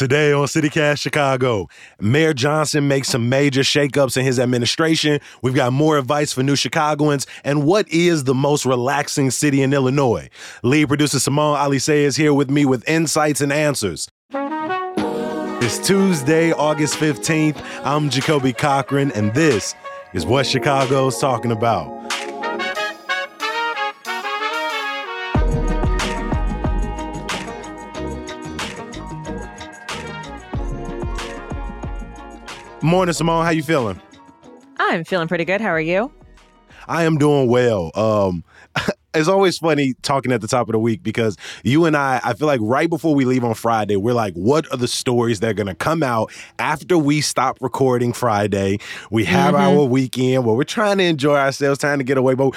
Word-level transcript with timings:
Today 0.00 0.32
on 0.32 0.46
CityCast 0.46 0.98
Chicago, 0.98 1.68
Mayor 2.00 2.32
Johnson 2.32 2.88
makes 2.88 3.08
some 3.08 3.28
major 3.28 3.60
shakeups 3.60 4.16
in 4.16 4.24
his 4.24 4.40
administration. 4.40 5.20
We've 5.42 5.54
got 5.54 5.74
more 5.74 5.98
advice 5.98 6.32
for 6.32 6.42
new 6.42 6.56
Chicagoans 6.56 7.26
and 7.44 7.66
what 7.66 7.86
is 7.90 8.24
the 8.24 8.32
most 8.32 8.64
relaxing 8.64 9.30
city 9.30 9.60
in 9.60 9.74
Illinois. 9.74 10.30
Lead 10.62 10.88
producer 10.88 11.20
Simone 11.20 11.58
Alicea 11.58 12.04
is 12.04 12.16
here 12.16 12.32
with 12.32 12.48
me 12.48 12.64
with 12.64 12.88
insights 12.88 13.42
and 13.42 13.52
answers. 13.52 14.08
It's 14.32 15.86
Tuesday, 15.86 16.52
August 16.52 16.94
15th. 16.94 17.62
I'm 17.84 18.08
Jacoby 18.08 18.54
Cochran, 18.54 19.12
and 19.12 19.34
this 19.34 19.74
is 20.14 20.24
what 20.24 20.46
Chicago's 20.46 21.18
talking 21.18 21.52
about. 21.52 21.99
Morning, 32.82 33.12
Simone. 33.12 33.44
How 33.44 33.50
you 33.50 33.62
feeling? 33.62 34.00
I'm 34.78 35.04
feeling 35.04 35.28
pretty 35.28 35.44
good. 35.44 35.60
How 35.60 35.68
are 35.68 35.80
you? 35.80 36.10
I 36.88 37.04
am 37.04 37.18
doing 37.18 37.46
well. 37.46 37.90
Um, 37.94 38.42
it's 39.14 39.28
always 39.28 39.58
funny 39.58 39.92
talking 40.00 40.32
at 40.32 40.40
the 40.40 40.48
top 40.48 40.66
of 40.66 40.72
the 40.72 40.78
week 40.78 41.02
because 41.02 41.36
you 41.62 41.84
and 41.84 41.94
I, 41.94 42.22
I 42.24 42.32
feel 42.32 42.46
like 42.46 42.60
right 42.62 42.88
before 42.88 43.14
we 43.14 43.26
leave 43.26 43.44
on 43.44 43.52
Friday, 43.52 43.96
we're 43.96 44.14
like, 44.14 44.32
what 44.32 44.70
are 44.72 44.78
the 44.78 44.88
stories 44.88 45.40
that 45.40 45.50
are 45.50 45.54
going 45.54 45.66
to 45.66 45.74
come 45.74 46.02
out 46.02 46.32
after 46.58 46.96
we 46.96 47.20
stop 47.20 47.58
recording 47.60 48.14
Friday? 48.14 48.78
We 49.10 49.24
have 49.24 49.54
mm-hmm. 49.54 49.78
our 49.78 49.84
weekend 49.84 50.46
where 50.46 50.54
we're 50.54 50.64
trying 50.64 50.98
to 50.98 51.04
enjoy 51.04 51.36
ourselves, 51.36 51.80
trying 51.80 51.98
to 51.98 52.04
get 52.04 52.16
away, 52.16 52.34
but 52.34 52.54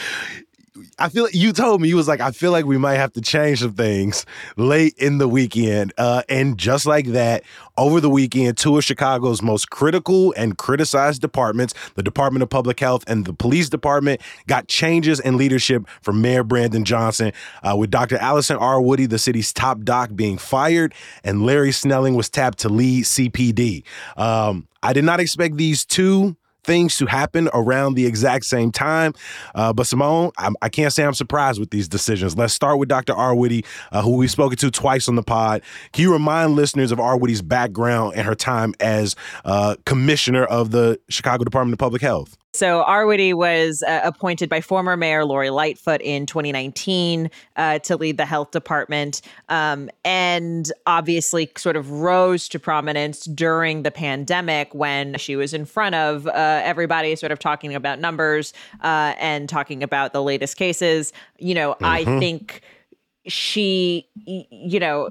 I 1.04 1.10
feel 1.10 1.28
you 1.34 1.52
told 1.52 1.82
me 1.82 1.90
you 1.90 1.98
was 1.98 2.08
like 2.08 2.22
I 2.22 2.32
feel 2.32 2.54
like 2.54 2.64
we 2.64 2.78
might 2.78 2.96
have 2.96 3.12
to 3.14 3.22
change 3.22 3.60
some 3.60 3.74
things 3.74 4.26
late 4.56 4.94
in 4.98 5.18
the 5.18 5.28
weekend, 5.28 5.92
uh, 5.98 6.24
and 6.30 6.58
just 6.58 6.86
like 6.86 7.08
that, 7.08 7.44
over 7.78 8.00
the 8.00 8.10
weekend, 8.10 8.58
two 8.58 8.78
of 8.78 8.86
Chicago's 8.86 9.42
most 9.42 9.70
critical 9.70 10.34
and 10.38 10.58
criticized 10.58 11.22
departments, 11.22 11.74
the 11.96 12.04
Department 12.04 12.42
of 12.42 12.50
Public 12.50 12.80
Health 12.80 13.04
and 13.06 13.26
the 13.26 13.34
Police 13.34 13.68
Department, 13.68 14.22
got 14.48 14.70
changes 14.70 15.20
in 15.20 15.36
leadership 15.36 15.86
from 16.02 16.22
Mayor 16.22 16.46
Brandon 16.46 16.86
Johnson, 16.86 17.34
uh, 17.64 17.76
with 17.76 17.92
Dr. 17.92 18.16
Allison 18.16 18.56
Arwady, 18.56 19.10
the 19.10 19.20
city's 19.20 19.52
top 19.52 19.82
doc, 19.82 20.12
being 20.16 20.38
fired, 20.38 20.94
and 21.26 21.46
Larry 21.46 21.74
Snelling 21.74 22.16
was 22.16 22.30
tapped 22.30 22.60
to 22.60 22.70
lead 22.70 23.04
CPD. 23.04 23.84
Um, 24.16 24.70
I 24.82 24.94
did 24.94 25.04
not 25.04 25.20
expect 25.20 25.58
these 25.58 25.84
two 25.84 26.38
things 26.64 26.98
to 26.98 27.06
happen 27.06 27.50
around 27.54 27.96
the 27.96 28.06
exact 28.06 28.46
same 28.46 28.72
time. 28.72 29.14
Uh, 29.56 29.74
but 29.74 29.88
Simone, 29.88 30.32
I'm, 30.38 30.56
I 30.62 30.70
can 30.70 30.86
not 30.86 30.94
say 30.94 31.04
I'm 31.04 31.14
surprised 31.14 31.60
with 31.60 31.70
these 31.70 31.88
decisions. 31.88 32.38
Let's 32.38 32.54
start 32.54 32.80
with 32.80 32.90
Dr. 32.90 33.14
Arwady, 33.14 33.66
uh, 33.92 34.02
who 34.02 34.16
we've 34.18 34.32
spoken 34.32 34.58
to 34.58 34.72
twice 34.72 35.08
on 35.08 35.16
the 35.16 35.24
pod. 35.24 35.62
Can 35.92 36.04
you 36.04 36.14
remind 36.14 36.56
listeners 36.56 36.92
of 36.92 37.00
Arwady's 37.00 37.42
background 37.42 38.14
and 38.16 38.26
her 38.26 38.36
time 38.36 38.74
as 38.80 39.16
uh, 39.46 39.76
commissioner 39.86 40.46
of 40.46 40.72
the 40.72 41.00
Chicago 41.10 41.44
Department 41.44 41.74
of 41.74 41.80
Public 41.80 42.02
Health? 42.02 42.38
So 42.56 42.84
Arwady 42.88 43.34
was 43.34 43.82
uh, 43.82 44.02
appointed 44.04 44.48
by 44.48 44.62
former 44.62 44.96
Mayor 44.96 45.26
Lori 45.26 45.50
Lightfoot 45.50 46.02
in 46.02 46.28
2019 46.28 47.32
uh, 47.56 47.80
to 47.80 47.98
lead 47.98 48.18
the 48.18 48.26
health 48.26 48.52
department, 48.52 49.22
um, 49.50 49.90
and 50.06 50.72
obviously 50.86 51.52
sort 51.58 51.76
of 51.76 51.90
rose 51.90 52.48
to 52.50 52.60
prominence 52.60 53.26
during 53.26 53.82
the 53.82 53.90
pandemic 53.90 54.74
when 54.76 55.18
she 55.18 55.36
was 55.36 55.56
in 55.56 55.66
front 55.66 55.96
of 55.96 56.28
uh, 56.28 56.62
everybody, 56.64 57.16
sort 57.16 57.32
of 57.32 57.40
talking 57.40 57.74
about 57.74 58.00
numbers 58.00 58.54
uh, 58.84 59.16
and 59.18 59.50
talking 59.50 59.82
about 59.82 60.14
the 60.14 60.22
latest 60.22 60.56
cases. 60.56 61.12
You 61.40 61.56
know, 61.56 61.72
mm-hmm. 61.72 61.86
I 61.86 62.04
think 62.20 62.62
she, 63.26 64.08
you 64.26 64.80
know, 64.80 65.10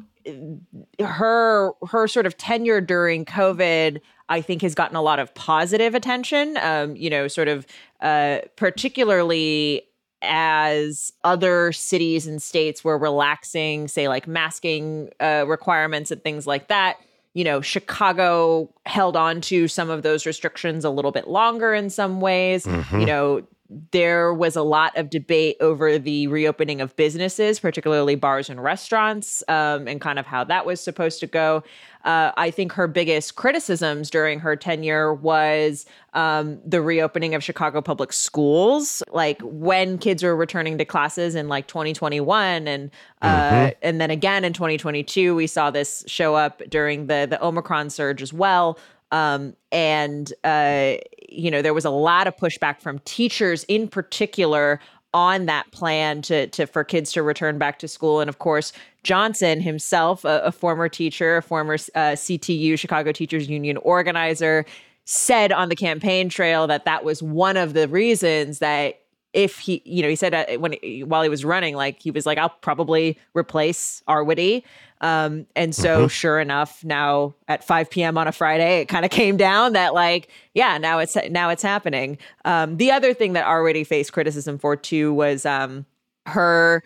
her 1.01 1.73
her 1.89 2.07
sort 2.07 2.27
of 2.27 2.37
tenure 2.37 2.81
during 2.81 3.25
COVID 3.25 4.01
I 4.33 4.41
think 4.41 4.63
has 4.63 4.75
gotten 4.75 4.97
a 4.97 5.03
lot 5.03 5.19
of 5.19 5.35
positive 5.35 5.95
attention. 5.95 6.57
Um, 6.57 6.97
you 6.97 7.11
know, 7.11 7.29
sort 7.29 7.49
of 7.49 7.67
uh, 8.01 8.39
particularly 8.57 9.83
as 10.23 11.13
other 11.23 11.71
cities 11.73 12.27
and 12.27 12.41
states 12.41 12.83
were 12.83 12.97
relaxing, 12.97 13.89
say 13.89 14.09
like 14.09 14.27
masking 14.27 15.11
uh, 15.21 15.45
requirements 15.47 16.11
and 16.11 16.25
things 16.25 16.47
like 16.47 16.69
that. 16.69 16.97
You 17.35 17.45
know, 17.45 17.61
Chicago 17.61 18.73
held 18.87 19.17
on 19.17 19.43
to 19.43 19.69
some 19.69 19.91
of 19.91 20.03
those 20.03 20.25
restrictions 20.25 20.87
a 20.87 20.91
little 20.91 21.13
bit 21.13 21.29
longer 21.29 21.75
in 21.75 21.91
some 21.91 22.23
ways. 22.23 22.65
Mm-hmm. 22.65 23.01
You 23.01 23.07
know, 23.07 23.43
there 23.91 24.35
was 24.35 24.57
a 24.57 24.63
lot 24.63 24.97
of 24.97 25.11
debate 25.11 25.57
over 25.61 25.99
the 25.99 26.27
reopening 26.27 26.81
of 26.81 26.95
businesses, 26.97 27.61
particularly 27.61 28.15
bars 28.15 28.51
and 28.51 28.63
restaurants, 28.63 29.43
um, 29.49 29.89
and 29.89 30.01
kind 30.01 30.19
of 30.19 30.27
how 30.27 30.45
that 30.45 30.67
was 30.67 30.81
supposed 30.81 31.21
to 31.21 31.27
go. 31.27 31.63
Uh, 32.05 32.33
I 32.37 32.51
think 32.51 32.73
her 32.73 32.89
biggest 32.89 33.37
criticisms 33.37 34.11
during 34.11 34.41
her 34.41 34.57
tenure 34.57 35.15
was 35.15 35.87
um, 36.15 36.61
the 36.67 36.83
reopening 36.83 37.35
of 37.35 37.45
Chicago 37.45 37.81
public 37.81 38.13
schools, 38.13 39.03
like 39.13 39.41
when 39.43 39.99
kids 39.99 40.23
were 40.23 40.35
returning 40.35 40.79
to 40.79 40.85
classes 40.85 41.35
in 41.35 41.49
like 41.49 41.69
2021, 41.69 42.67
and 42.67 42.91
uh, 43.23 43.51
mm-hmm. 43.51 43.71
and 43.83 44.01
then 44.01 44.11
again 44.11 44.45
in 44.45 44.53
2022, 44.53 45.35
we 45.35 45.47
saw 45.47 45.71
this 45.71 46.05
show 46.07 46.35
up 46.35 46.61
during 46.69 47.07
the 47.07 47.27
the 47.31 47.43
Omicron 47.45 47.91
surge 47.91 48.21
as 48.21 48.33
well. 48.33 48.79
Um, 49.13 49.55
and 49.71 50.33
uh, 50.43 50.95
you 51.33 51.51
know 51.51 51.63
there 51.63 51.75
was 51.75 51.85
a 51.85 51.91
lot 51.91 52.27
of 52.27 52.37
pushback 52.37 52.81
from 52.81 52.99
teachers 53.01 53.65
in 53.65 53.89
particular 53.89 54.81
on 55.15 55.47
that 55.47 55.71
plan 55.73 56.23
to 56.23 56.47
to 56.49 56.67
for 56.67 56.85
kids 56.85 57.13
to 57.13 57.23
return 57.23 57.59
back 57.59 57.79
to 57.79 57.89
school. 57.89 58.21
And 58.21 58.29
of 58.29 58.39
course 58.39 58.73
Johnson 59.03 59.61
himself 59.61 60.25
a, 60.25 60.41
a 60.45 60.53
former 60.53 60.89
teacher 60.89 61.37
a 61.39 61.43
former 61.43 61.75
uh, 61.75 62.15
CTU 62.15 62.79
Chicago 62.79 63.13
Teachers 63.13 63.49
Union 63.49 63.77
organizer 63.79 64.65
said 65.05 65.53
on 65.53 65.69
the 65.69 65.77
campaign 65.77 66.29
trail 66.29 66.67
that 66.69 66.85
that 66.85 67.05
was 67.05 67.23
one 67.23 67.57
of 67.57 67.75
the 67.75 67.89
reasons 67.89 68.61
that 68.61 69.02
if 69.33 69.59
he 69.59 69.83
you 69.85 70.03
know 70.03 70.09
he 70.09 70.17
said 70.17 70.35
uh, 70.35 70.59
when 70.59 70.75
while 71.07 71.23
he 71.23 71.29
was 71.29 71.45
running 71.45 71.75
like 71.75 72.01
he 72.01 72.11
was 72.11 72.27
like 72.27 72.39
I'll 72.39 72.51
probably 72.51 73.19
replace 73.35 74.03
Arwady 74.09 74.63
um, 75.03 75.47
and 75.57 75.75
so, 75.75 75.99
mm-hmm. 75.99 76.07
sure 76.07 76.39
enough, 76.39 76.85
now 76.85 77.35
at 77.49 77.65
5 77.65 77.91
p.m. 77.91 78.17
on 78.17 78.29
a 78.29 78.33
Friday, 78.33 78.81
it 78.81 78.87
kind 78.87 79.05
of 79.05 79.11
came 79.11 79.37
down 79.37 79.73
that 79.73 79.95
like, 79.95 80.29
yeah, 80.55 80.79
now 80.79 81.01
it's 81.01 81.17
now 81.29 81.51
it's 81.51 81.63
happening. 81.63 82.19
Um, 82.45 82.77
the 82.77 82.93
other 82.93 83.13
thing 83.13 83.33
that 83.33 83.45
Arwady 83.45 83.85
faced 83.85 84.13
criticism 84.13 84.59
for 84.59 84.77
too 84.77 85.13
was 85.13 85.45
um, 85.45 85.85
her 86.27 86.85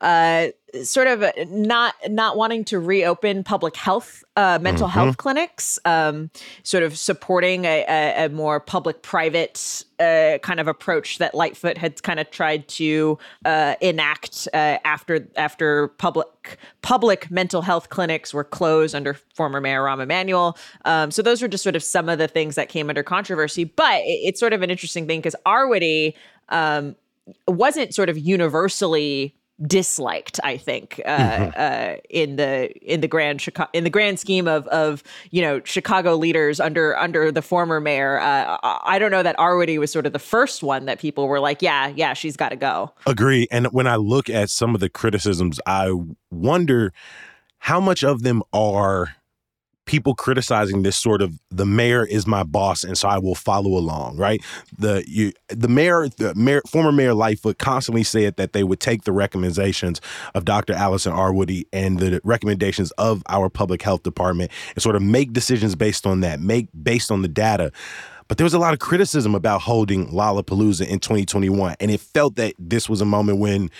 uh, 0.00 0.48
sort 0.82 1.06
of 1.06 1.24
not 1.48 1.94
not 2.08 2.36
wanting 2.36 2.64
to 2.64 2.78
reopen 2.78 3.42
public 3.42 3.76
health 3.76 4.22
uh, 4.36 4.58
mental 4.60 4.88
mm-hmm. 4.88 4.98
health 4.98 5.16
clinics 5.16 5.78
um, 5.86 6.30
sort 6.64 6.82
of 6.82 6.98
supporting 6.98 7.64
a, 7.64 7.84
a, 7.88 8.26
a 8.26 8.28
more 8.28 8.60
public 8.60 9.00
private 9.00 9.84
uh, 9.98 10.36
kind 10.42 10.60
of 10.60 10.68
approach 10.68 11.16
that 11.16 11.34
lightfoot 11.34 11.78
had 11.78 12.02
kind 12.02 12.20
of 12.20 12.30
tried 12.30 12.68
to 12.68 13.18
uh, 13.46 13.74
enact 13.80 14.48
uh, 14.52 14.76
after 14.84 15.26
after 15.36 15.88
public 15.88 16.58
public 16.82 17.30
mental 17.30 17.62
health 17.62 17.88
clinics 17.88 18.34
were 18.34 18.44
closed 18.44 18.94
under 18.94 19.14
former 19.34 19.60
mayor 19.62 19.82
rahm 19.82 20.02
emanuel 20.02 20.58
um, 20.84 21.10
so 21.10 21.22
those 21.22 21.40
were 21.40 21.48
just 21.48 21.64
sort 21.64 21.76
of 21.76 21.82
some 21.82 22.10
of 22.10 22.18
the 22.18 22.28
things 22.28 22.54
that 22.54 22.68
came 22.68 22.90
under 22.90 23.02
controversy 23.02 23.64
but 23.64 24.00
it, 24.02 24.20
it's 24.24 24.40
sort 24.40 24.52
of 24.52 24.60
an 24.60 24.70
interesting 24.70 25.06
thing 25.06 25.20
because 25.20 25.36
Arwady 25.46 26.12
um, 26.50 26.96
wasn't 27.48 27.94
sort 27.94 28.08
of 28.08 28.18
universally 28.18 29.35
disliked 29.66 30.38
i 30.44 30.56
think 30.56 31.00
uh, 31.06 31.18
mm-hmm. 31.18 31.50
uh, 31.56 31.96
in 32.10 32.36
the 32.36 32.70
in 32.82 33.00
the 33.00 33.08
grand 33.08 33.40
Chicago, 33.40 33.70
in 33.72 33.84
the 33.84 33.90
grand 33.90 34.18
scheme 34.18 34.46
of 34.46 34.66
of 34.68 35.02
you 35.30 35.40
know 35.40 35.62
chicago 35.64 36.14
leaders 36.14 36.60
under 36.60 36.96
under 36.98 37.32
the 37.32 37.40
former 37.40 37.80
mayor. 37.80 38.18
Uh, 38.18 38.58
i 38.62 38.98
don't 38.98 39.10
know 39.10 39.22
that 39.22 39.36
Arwady 39.38 39.78
was 39.78 39.90
sort 39.90 40.04
of 40.04 40.12
the 40.12 40.18
first 40.18 40.62
one 40.62 40.84
that 40.84 40.98
people 40.98 41.26
were 41.26 41.40
like 41.40 41.62
yeah 41.62 41.88
yeah 41.96 42.12
she's 42.12 42.36
got 42.36 42.50
to 42.50 42.56
go. 42.56 42.92
Agree. 43.06 43.46
And 43.50 43.66
when 43.68 43.86
i 43.86 43.96
look 43.96 44.28
at 44.28 44.50
some 44.50 44.74
of 44.74 44.80
the 44.80 44.90
criticisms 44.90 45.58
i 45.66 45.90
wonder 46.30 46.92
how 47.58 47.80
much 47.80 48.04
of 48.04 48.22
them 48.22 48.42
are 48.52 49.16
people 49.86 50.14
criticizing 50.14 50.82
this 50.82 50.96
sort 50.96 51.22
of 51.22 51.38
the 51.50 51.64
mayor 51.64 52.04
is 52.04 52.26
my 52.26 52.42
boss 52.42 52.84
and 52.84 52.98
so 52.98 53.08
I 53.08 53.18
will 53.18 53.34
follow 53.34 53.78
along, 53.78 54.16
right? 54.16 54.42
The 54.78 55.04
you 55.06 55.32
the 55.48 55.68
mayor 55.68 56.08
the 56.08 56.34
mayor 56.34 56.60
former 56.68 56.92
mayor 56.92 57.14
Lightfoot 57.14 57.58
constantly 57.58 58.02
said 58.02 58.36
that 58.36 58.52
they 58.52 58.64
would 58.64 58.80
take 58.80 59.04
the 59.04 59.12
recommendations 59.12 60.00
of 60.34 60.44
Dr. 60.44 60.74
Allison 60.74 61.12
Arwady 61.12 61.64
and 61.72 61.98
the 61.98 62.20
recommendations 62.24 62.90
of 62.92 63.22
our 63.28 63.48
public 63.48 63.82
health 63.82 64.02
department 64.02 64.50
and 64.74 64.82
sort 64.82 64.96
of 64.96 65.02
make 65.02 65.32
decisions 65.32 65.74
based 65.74 66.06
on 66.06 66.20
that, 66.20 66.40
make 66.40 66.68
based 66.82 67.10
on 67.10 67.22
the 67.22 67.28
data. 67.28 67.72
But 68.28 68.38
there 68.38 68.44
was 68.44 68.54
a 68.54 68.58
lot 68.58 68.72
of 68.72 68.80
criticism 68.80 69.34
about 69.34 69.62
holding 69.62 70.08
Lollapalooza 70.08 70.86
in 70.86 70.98
2021. 70.98 71.76
And 71.78 71.90
it 71.90 72.00
felt 72.00 72.36
that 72.36 72.54
this 72.58 72.88
was 72.88 73.00
a 73.00 73.04
moment 73.04 73.38
when 73.38 73.70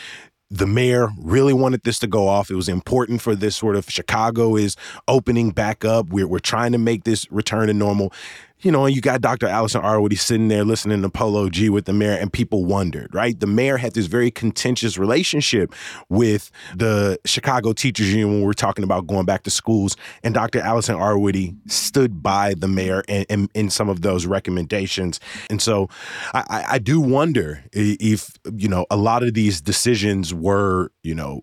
the 0.50 0.66
mayor 0.66 1.08
really 1.18 1.52
wanted 1.52 1.82
this 1.82 1.98
to 2.00 2.06
go 2.06 2.28
off. 2.28 2.50
It 2.50 2.54
was 2.54 2.68
important 2.68 3.20
for 3.20 3.34
this 3.34 3.56
sort 3.56 3.76
of 3.76 3.90
Chicago 3.90 4.56
is 4.56 4.76
opening 5.08 5.50
back 5.50 5.84
up. 5.84 6.08
We're, 6.08 6.28
we're 6.28 6.38
trying 6.38 6.72
to 6.72 6.78
make 6.78 7.04
this 7.04 7.30
return 7.32 7.66
to 7.66 7.74
normal. 7.74 8.12
You 8.60 8.72
know, 8.72 8.86
and 8.86 8.94
you 8.94 9.02
got 9.02 9.20
Dr. 9.20 9.46
Allison 9.46 9.82
Arwady 9.82 10.18
sitting 10.18 10.48
there 10.48 10.64
listening 10.64 11.02
to 11.02 11.10
Polo 11.10 11.48
G 11.50 11.68
with 11.68 11.84
the 11.84 11.92
mayor, 11.92 12.12
and 12.12 12.32
people 12.32 12.64
wondered, 12.64 13.14
right? 13.14 13.38
The 13.38 13.46
mayor 13.46 13.76
had 13.76 13.94
this 13.94 14.06
very 14.06 14.30
contentious 14.30 14.96
relationship 14.96 15.74
with 16.08 16.50
the 16.74 17.18
Chicago 17.24 17.72
Teachers 17.72 18.08
Union 18.08 18.30
when 18.30 18.42
we 18.42 18.50
are 18.50 18.54
talking 18.54 18.84
about 18.84 19.06
going 19.06 19.26
back 19.26 19.42
to 19.42 19.50
schools, 19.50 19.96
and 20.22 20.34
Dr. 20.34 20.60
Allison 20.60 20.96
Arwady 20.96 21.56
stood 21.70 22.22
by 22.22 22.54
the 22.54 22.68
mayor 22.68 23.02
in, 23.08 23.24
in, 23.28 23.48
in 23.54 23.70
some 23.70 23.88
of 23.88 24.00
those 24.02 24.26
recommendations. 24.26 25.20
And 25.50 25.60
so 25.60 25.88
I, 26.32 26.64
I 26.70 26.78
do 26.78 27.00
wonder 27.00 27.62
if, 27.72 28.30
you 28.54 28.68
know, 28.68 28.86
a 28.90 28.96
lot 28.96 29.22
of 29.22 29.34
these 29.34 29.60
decisions 29.60 30.32
were, 30.32 30.90
you 31.02 31.14
know, 31.14 31.42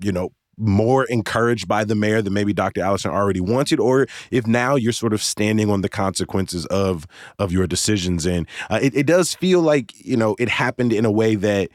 you 0.00 0.12
know, 0.12 0.30
more 0.58 1.04
encouraged 1.04 1.68
by 1.68 1.84
the 1.84 1.94
mayor 1.94 2.22
than 2.22 2.32
maybe 2.32 2.52
Dr. 2.52 2.82
Allison 2.82 3.10
Arwady 3.10 3.40
wanted, 3.40 3.80
or 3.80 4.06
if 4.30 4.46
now 4.46 4.74
you're 4.74 4.92
sort 4.92 5.12
of 5.12 5.22
standing 5.22 5.70
on 5.70 5.82
the 5.82 5.88
consequences 5.88 6.66
of 6.66 7.06
of 7.38 7.52
your 7.52 7.66
decisions. 7.66 8.26
And 8.26 8.46
uh, 8.70 8.80
it, 8.82 8.94
it 8.94 9.06
does 9.06 9.34
feel 9.34 9.60
like 9.60 9.92
you 10.04 10.16
know 10.16 10.36
it 10.38 10.48
happened 10.48 10.92
in 10.92 11.04
a 11.04 11.10
way 11.10 11.34
that 11.34 11.68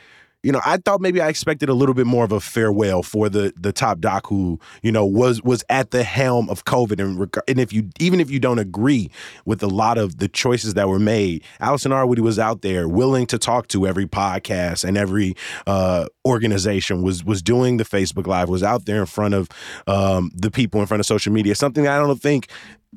you 0.44 0.52
know, 0.52 0.62
I 0.66 0.78
thought 0.78 1.02
maybe 1.02 1.22
I 1.22 1.28
expected 1.28 1.70
a 1.70 1.74
little 1.74 1.94
bit 1.94 2.08
more 2.08 2.24
of 2.24 2.32
a 2.32 2.40
farewell 2.40 3.04
for 3.04 3.30
the 3.30 3.54
the 3.56 3.72
top 3.72 4.00
doc 4.00 4.28
who, 4.28 4.60
you 4.82 4.92
know, 4.92 5.06
was 5.06 5.42
was 5.44 5.64
at 5.70 5.92
the 5.92 6.04
helm 6.04 6.50
of 6.50 6.66
COVID, 6.66 7.00
and 7.00 7.36
and 7.48 7.60
if 7.60 7.72
you 7.72 7.90
even 8.00 8.20
if 8.20 8.32
you 8.32 8.40
don't 8.40 8.58
agree 8.58 9.12
with 9.46 9.62
a 9.62 9.68
lot 9.68 9.98
of 9.98 10.18
the 10.18 10.28
choices 10.28 10.74
that 10.74 10.90
were 10.90 11.00
made, 11.00 11.44
Allison 11.60 11.92
Arwady 11.92 12.20
was 12.20 12.40
out 12.40 12.62
there 12.62 12.88
willing 12.88 13.28
to 13.28 13.38
talk 13.38 13.68
to 13.68 13.86
every 13.86 14.08
podcast 14.08 14.84
and 14.84 14.98
every 14.98 15.36
uh, 15.68 16.08
organization 16.26 17.04
was 17.04 17.24
was 17.24 17.44
doing 17.44 17.78
the 17.78 17.86
Facebook 17.86 18.26
Live, 18.26 18.50
was 18.50 18.64
out 18.64 18.86
there 18.86 19.02
in 19.02 19.06
front 19.06 19.36
of 19.36 19.48
um, 19.86 20.32
the 20.34 20.50
people 20.50 20.82
in 20.82 20.88
front 20.88 21.00
of 21.00 21.06
social 21.06 21.32
media. 21.32 21.54
Something 21.54 21.88
I 21.88 22.00
don't 22.00 22.20
think 22.20 22.50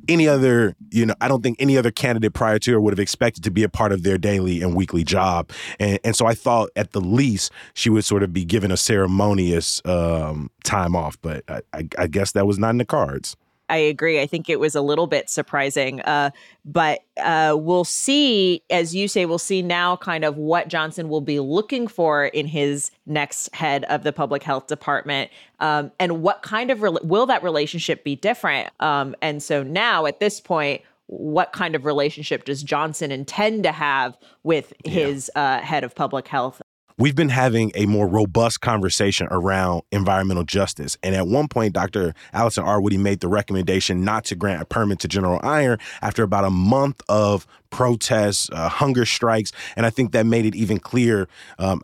any 0.08 0.28
other, 0.28 0.74
you 0.90 1.06
know, 1.06 1.14
I 1.20 1.28
don't 1.28 1.42
think 1.42 1.56
any 1.60 1.78
other 1.78 1.90
candidate 1.90 2.34
prior 2.34 2.58
to 2.58 2.72
her 2.72 2.80
would 2.80 2.92
have 2.92 2.98
expected 2.98 3.44
to 3.44 3.50
be 3.50 3.62
a 3.62 3.68
part 3.68 3.92
of 3.92 4.02
their 4.02 4.18
daily 4.18 4.60
and 4.60 4.74
weekly 4.74 5.04
job. 5.04 5.50
And, 5.78 5.98
and 6.04 6.16
so 6.16 6.26
I 6.26 6.34
thought 6.34 6.70
at 6.76 6.92
the 6.92 7.00
least 7.00 7.52
she 7.74 7.90
would 7.90 8.04
sort 8.04 8.22
of 8.22 8.32
be 8.32 8.44
given 8.44 8.70
a 8.70 8.76
ceremonious 8.76 9.80
um, 9.84 10.50
time 10.64 10.96
off, 10.96 11.16
but 11.22 11.44
I, 11.48 11.60
I, 11.72 11.88
I 11.98 12.06
guess 12.06 12.32
that 12.32 12.46
was 12.46 12.58
not 12.58 12.70
in 12.70 12.78
the 12.78 12.84
cards. 12.84 13.36
I 13.68 13.78
agree. 13.78 14.20
I 14.20 14.26
think 14.26 14.50
it 14.50 14.60
was 14.60 14.74
a 14.74 14.82
little 14.82 15.06
bit 15.06 15.30
surprising. 15.30 16.00
Uh, 16.02 16.30
but 16.64 17.00
uh, 17.22 17.56
we'll 17.58 17.84
see, 17.84 18.62
as 18.68 18.94
you 18.94 19.08
say, 19.08 19.24
we'll 19.24 19.38
see 19.38 19.62
now 19.62 19.96
kind 19.96 20.24
of 20.24 20.36
what 20.36 20.68
Johnson 20.68 21.08
will 21.08 21.22
be 21.22 21.40
looking 21.40 21.88
for 21.88 22.26
in 22.26 22.46
his 22.46 22.90
next 23.06 23.54
head 23.54 23.84
of 23.84 24.02
the 24.02 24.12
public 24.12 24.42
health 24.42 24.66
department 24.66 25.30
um, 25.60 25.90
and 25.98 26.22
what 26.22 26.42
kind 26.42 26.70
of 26.70 26.82
re- 26.82 26.98
will 27.02 27.26
that 27.26 27.42
relationship 27.42 28.04
be 28.04 28.16
different. 28.16 28.70
Um, 28.80 29.14
and 29.22 29.42
so 29.42 29.62
now 29.62 30.04
at 30.06 30.20
this 30.20 30.40
point, 30.40 30.82
what 31.06 31.52
kind 31.52 31.74
of 31.74 31.84
relationship 31.84 32.44
does 32.44 32.62
Johnson 32.62 33.10
intend 33.10 33.62
to 33.64 33.72
have 33.72 34.16
with 34.42 34.72
his 34.84 35.30
yeah. 35.34 35.56
uh, 35.56 35.60
head 35.60 35.84
of 35.84 35.94
public 35.94 36.28
health 36.28 36.62
we've 36.98 37.16
been 37.16 37.28
having 37.28 37.72
a 37.74 37.86
more 37.86 38.06
robust 38.06 38.60
conversation 38.60 39.26
around 39.30 39.82
environmental 39.90 40.44
justice. 40.44 40.96
And 41.02 41.14
at 41.14 41.26
one 41.26 41.48
point, 41.48 41.74
Dr. 41.74 42.14
Allison 42.32 42.64
Arwady 42.64 42.98
made 42.98 43.20
the 43.20 43.28
recommendation 43.28 44.04
not 44.04 44.24
to 44.26 44.36
grant 44.36 44.62
a 44.62 44.64
permit 44.64 45.00
to 45.00 45.08
General 45.08 45.40
Iron 45.42 45.78
after 46.02 46.22
about 46.22 46.44
a 46.44 46.50
month 46.50 47.00
of 47.08 47.46
protests, 47.70 48.48
uh, 48.52 48.68
hunger 48.68 49.04
strikes. 49.04 49.50
And 49.76 49.84
I 49.84 49.90
think 49.90 50.12
that 50.12 50.26
made 50.26 50.46
it 50.46 50.54
even 50.54 50.78
clear 50.78 51.28
um, 51.58 51.82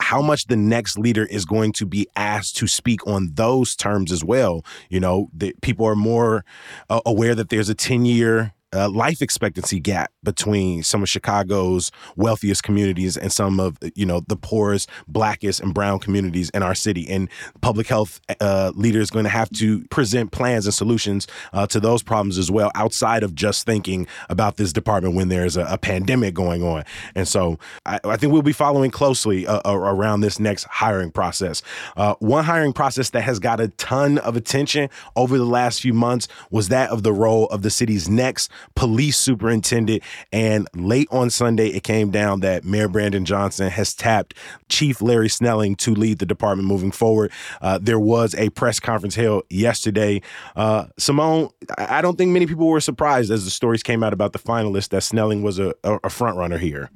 how 0.00 0.22
much 0.22 0.46
the 0.46 0.56
next 0.56 0.98
leader 0.98 1.24
is 1.26 1.44
going 1.44 1.72
to 1.72 1.86
be 1.86 2.08
asked 2.16 2.56
to 2.56 2.66
speak 2.66 3.06
on 3.06 3.30
those 3.34 3.76
terms 3.76 4.10
as 4.10 4.24
well. 4.24 4.64
You 4.88 5.00
know, 5.00 5.28
the, 5.32 5.54
people 5.60 5.86
are 5.86 5.94
more 5.94 6.44
uh, 6.88 7.00
aware 7.04 7.34
that 7.34 7.50
there's 7.50 7.68
a 7.68 7.74
10 7.74 8.06
year 8.06 8.54
uh, 8.74 8.88
life 8.88 9.22
expectancy 9.22 9.80
gap 9.80 10.12
between 10.22 10.82
some 10.82 11.02
of 11.02 11.08
Chicago's 11.08 11.90
wealthiest 12.16 12.62
communities 12.62 13.16
and 13.16 13.32
some 13.32 13.58
of 13.58 13.78
you 13.94 14.06
know 14.06 14.20
the 14.28 14.36
poorest, 14.36 14.88
blackest, 15.08 15.60
and 15.60 15.74
brown 15.74 15.98
communities 15.98 16.50
in 16.50 16.62
our 16.62 16.74
city. 16.74 17.08
And 17.08 17.28
public 17.60 17.86
health 17.86 18.20
uh, 18.40 18.72
leaders 18.74 19.10
going 19.10 19.24
to 19.24 19.30
have 19.30 19.50
to 19.50 19.84
present 19.88 20.32
plans 20.32 20.66
and 20.66 20.74
solutions 20.74 21.26
uh, 21.52 21.66
to 21.68 21.80
those 21.80 22.02
problems 22.02 22.38
as 22.38 22.50
well, 22.50 22.70
outside 22.74 23.22
of 23.22 23.34
just 23.34 23.66
thinking 23.66 24.06
about 24.28 24.56
this 24.56 24.72
department 24.72 25.14
when 25.14 25.28
there's 25.28 25.56
a, 25.56 25.64
a 25.64 25.78
pandemic 25.78 26.34
going 26.34 26.62
on. 26.62 26.84
And 27.14 27.26
so 27.26 27.58
I, 27.86 27.98
I, 28.04 28.16
think 28.16 28.32
we'll 28.32 28.42
be 28.42 28.52
following 28.52 28.90
closely 28.90 29.46
uh, 29.46 29.60
around 29.64 30.20
this 30.20 30.38
next 30.38 30.64
hiring 30.64 31.10
process. 31.10 31.62
Uh, 31.96 32.14
one 32.20 32.44
hiring 32.44 32.72
process 32.72 33.10
that 33.10 33.22
has 33.22 33.38
got 33.38 33.60
a 33.60 33.68
ton 33.68 34.18
of 34.18 34.36
attention 34.36 34.88
over 35.16 35.38
the 35.38 35.44
last 35.44 35.80
few 35.80 35.94
months 35.94 36.28
was 36.50 36.68
that 36.68 36.90
of 36.90 37.02
the 37.02 37.12
role 37.12 37.46
of 37.46 37.62
the 37.62 37.70
city's 37.70 38.08
next 38.08 38.50
police 38.74 39.16
superintendent. 39.16 40.02
And 40.32 40.68
late 40.74 41.08
on 41.10 41.30
Sunday, 41.30 41.68
it 41.68 41.82
came 41.82 42.10
down 42.10 42.40
that 42.40 42.64
Mayor 42.64 42.88
Brandon 42.88 43.24
Johnson 43.24 43.70
has 43.70 43.94
tapped 43.94 44.34
Chief 44.68 45.02
Larry 45.02 45.28
Snelling 45.28 45.76
to 45.76 45.94
lead 45.94 46.18
the 46.18 46.26
department 46.26 46.68
moving 46.68 46.90
forward. 46.90 47.32
Uh, 47.60 47.78
there 47.80 48.00
was 48.00 48.34
a 48.34 48.50
press 48.50 48.80
conference 48.80 49.14
held 49.14 49.44
yesterday. 49.50 50.22
Uh, 50.56 50.86
Simone, 50.98 51.50
I 51.78 52.02
don't 52.02 52.16
think 52.16 52.32
many 52.32 52.46
people 52.46 52.66
were 52.66 52.80
surprised 52.80 53.30
as 53.30 53.44
the 53.44 53.50
stories 53.50 53.82
came 53.82 54.02
out 54.02 54.12
about 54.12 54.32
the 54.32 54.38
finalists 54.38 54.88
that 54.90 55.02
Snelling 55.02 55.42
was 55.42 55.58
a, 55.58 55.74
a 55.84 56.10
front 56.10 56.36
runner 56.36 56.58
here 56.58 56.90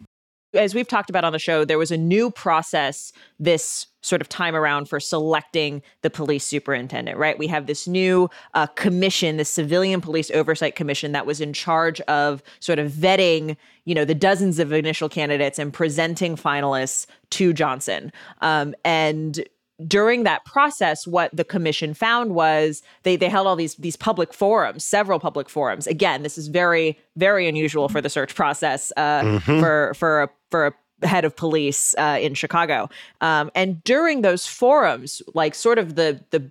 as 0.54 0.74
we've 0.74 0.88
talked 0.88 1.10
about 1.10 1.24
on 1.24 1.32
the 1.32 1.38
show, 1.38 1.64
there 1.64 1.78
was 1.78 1.90
a 1.90 1.96
new 1.96 2.30
process 2.30 3.12
this 3.38 3.86
sort 4.00 4.20
of 4.20 4.28
time 4.28 4.54
around 4.54 4.88
for 4.88 5.00
selecting 5.00 5.82
the 6.02 6.10
police 6.10 6.44
superintendent, 6.44 7.16
right? 7.16 7.38
We 7.38 7.46
have 7.46 7.66
this 7.66 7.88
new 7.88 8.28
uh, 8.52 8.66
commission, 8.66 9.38
the 9.38 9.44
Civilian 9.44 10.00
Police 10.00 10.30
Oversight 10.30 10.76
Commission, 10.76 11.12
that 11.12 11.24
was 11.24 11.40
in 11.40 11.52
charge 11.54 12.00
of 12.02 12.42
sort 12.60 12.78
of 12.78 12.92
vetting, 12.92 13.56
you 13.86 13.94
know, 13.94 14.04
the 14.04 14.14
dozens 14.14 14.58
of 14.58 14.72
initial 14.72 15.08
candidates 15.08 15.58
and 15.58 15.72
presenting 15.72 16.36
finalists 16.36 17.06
to 17.30 17.52
Johnson. 17.52 18.12
Um, 18.42 18.74
and 18.84 19.42
during 19.86 20.22
that 20.22 20.44
process, 20.44 21.06
what 21.06 21.34
the 21.34 21.44
commission 21.44 21.94
found 21.94 22.34
was 22.34 22.82
they 23.02 23.16
they 23.16 23.28
held 23.28 23.46
all 23.46 23.56
these 23.56 23.74
these 23.76 23.96
public 23.96 24.32
forums, 24.32 24.84
several 24.84 25.18
public 25.18 25.48
forums. 25.48 25.86
Again, 25.86 26.22
this 26.22 26.38
is 26.38 26.48
very 26.48 26.98
very 27.16 27.48
unusual 27.48 27.88
for 27.88 28.00
the 28.00 28.08
search 28.08 28.34
process 28.34 28.92
uh, 28.96 29.20
mm-hmm. 29.20 29.60
for 29.60 29.94
for 29.94 30.22
a, 30.22 30.30
for 30.50 30.66
a 30.68 31.06
head 31.06 31.24
of 31.24 31.34
police 31.34 31.94
uh, 31.98 32.18
in 32.20 32.34
Chicago. 32.34 32.88
Um, 33.20 33.50
and 33.54 33.82
during 33.84 34.22
those 34.22 34.46
forums, 34.46 35.22
like 35.34 35.54
sort 35.54 35.78
of 35.78 35.96
the 35.96 36.20
the 36.30 36.50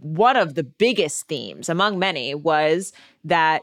one 0.00 0.36
of 0.36 0.54
the 0.54 0.64
biggest 0.64 1.28
themes 1.28 1.68
among 1.68 1.98
many 1.98 2.34
was 2.34 2.92
that 3.24 3.62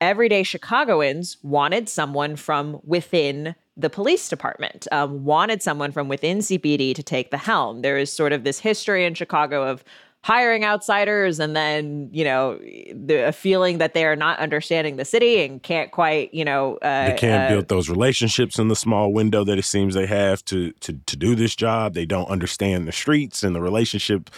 everyday 0.00 0.42
Chicagoans 0.42 1.36
wanted 1.42 1.88
someone 1.88 2.34
from 2.34 2.80
within 2.84 3.54
the 3.76 3.90
police 3.90 4.28
department, 4.28 4.86
um, 4.92 5.24
wanted 5.24 5.62
someone 5.62 5.92
from 5.92 6.08
within 6.08 6.38
CPD 6.38 6.94
to 6.94 7.02
take 7.02 7.30
the 7.30 7.38
helm. 7.38 7.82
There 7.82 7.98
is 7.98 8.12
sort 8.12 8.32
of 8.32 8.44
this 8.44 8.58
history 8.58 9.04
in 9.04 9.14
Chicago 9.14 9.66
of 9.66 9.84
hiring 10.22 10.64
outsiders 10.64 11.40
and 11.40 11.56
then 11.56 12.10
you 12.12 12.22
know 12.22 12.58
the 12.92 13.28
a 13.28 13.32
feeling 13.32 13.78
that 13.78 13.94
they 13.94 14.04
are 14.04 14.16
not 14.16 14.38
understanding 14.38 14.96
the 14.96 15.04
city 15.04 15.42
and 15.42 15.62
can't 15.62 15.92
quite 15.92 16.32
you 16.34 16.44
know 16.44 16.76
uh, 16.82 17.06
they 17.06 17.16
can't 17.16 17.44
uh, 17.44 17.54
build 17.54 17.68
those 17.68 17.88
relationships 17.88 18.58
in 18.58 18.68
the 18.68 18.76
small 18.76 19.14
window 19.14 19.44
that 19.44 19.58
it 19.58 19.64
seems 19.64 19.94
they 19.94 20.04
have 20.04 20.44
to 20.44 20.72
to 20.72 20.92
to 21.06 21.16
do 21.16 21.34
this 21.34 21.56
job 21.56 21.94
they 21.94 22.04
don't 22.04 22.28
understand 22.28 22.86
the 22.86 22.92
streets 22.92 23.42
and 23.42 23.56
the 23.56 23.62
relationship 23.62 24.28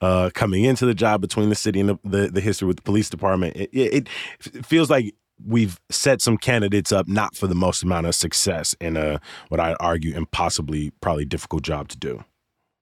uh, 0.00 0.28
coming 0.34 0.64
into 0.64 0.84
the 0.84 0.94
job 0.94 1.20
between 1.20 1.50
the 1.50 1.54
city 1.54 1.78
and 1.78 1.90
the, 1.90 1.98
the, 2.02 2.26
the 2.26 2.40
history 2.40 2.66
with 2.66 2.78
the 2.78 2.82
police 2.82 3.08
department 3.08 3.56
it, 3.56 3.70
it, 3.72 4.08
it 4.54 4.66
feels 4.66 4.90
like 4.90 5.14
we've 5.44 5.78
set 5.90 6.20
some 6.20 6.36
candidates 6.36 6.92
up 6.92 7.08
not 7.08 7.34
for 7.34 7.46
the 7.46 7.54
most 7.54 7.82
amount 7.82 8.06
of 8.06 8.14
success 8.14 8.74
in 8.80 8.96
a 8.96 9.20
what 9.48 9.60
I 9.60 9.74
argue 9.74 10.14
impossibly 10.16 10.90
probably 11.00 11.24
difficult 11.24 11.62
job 11.62 11.88
to 11.88 11.98
do. 11.98 12.24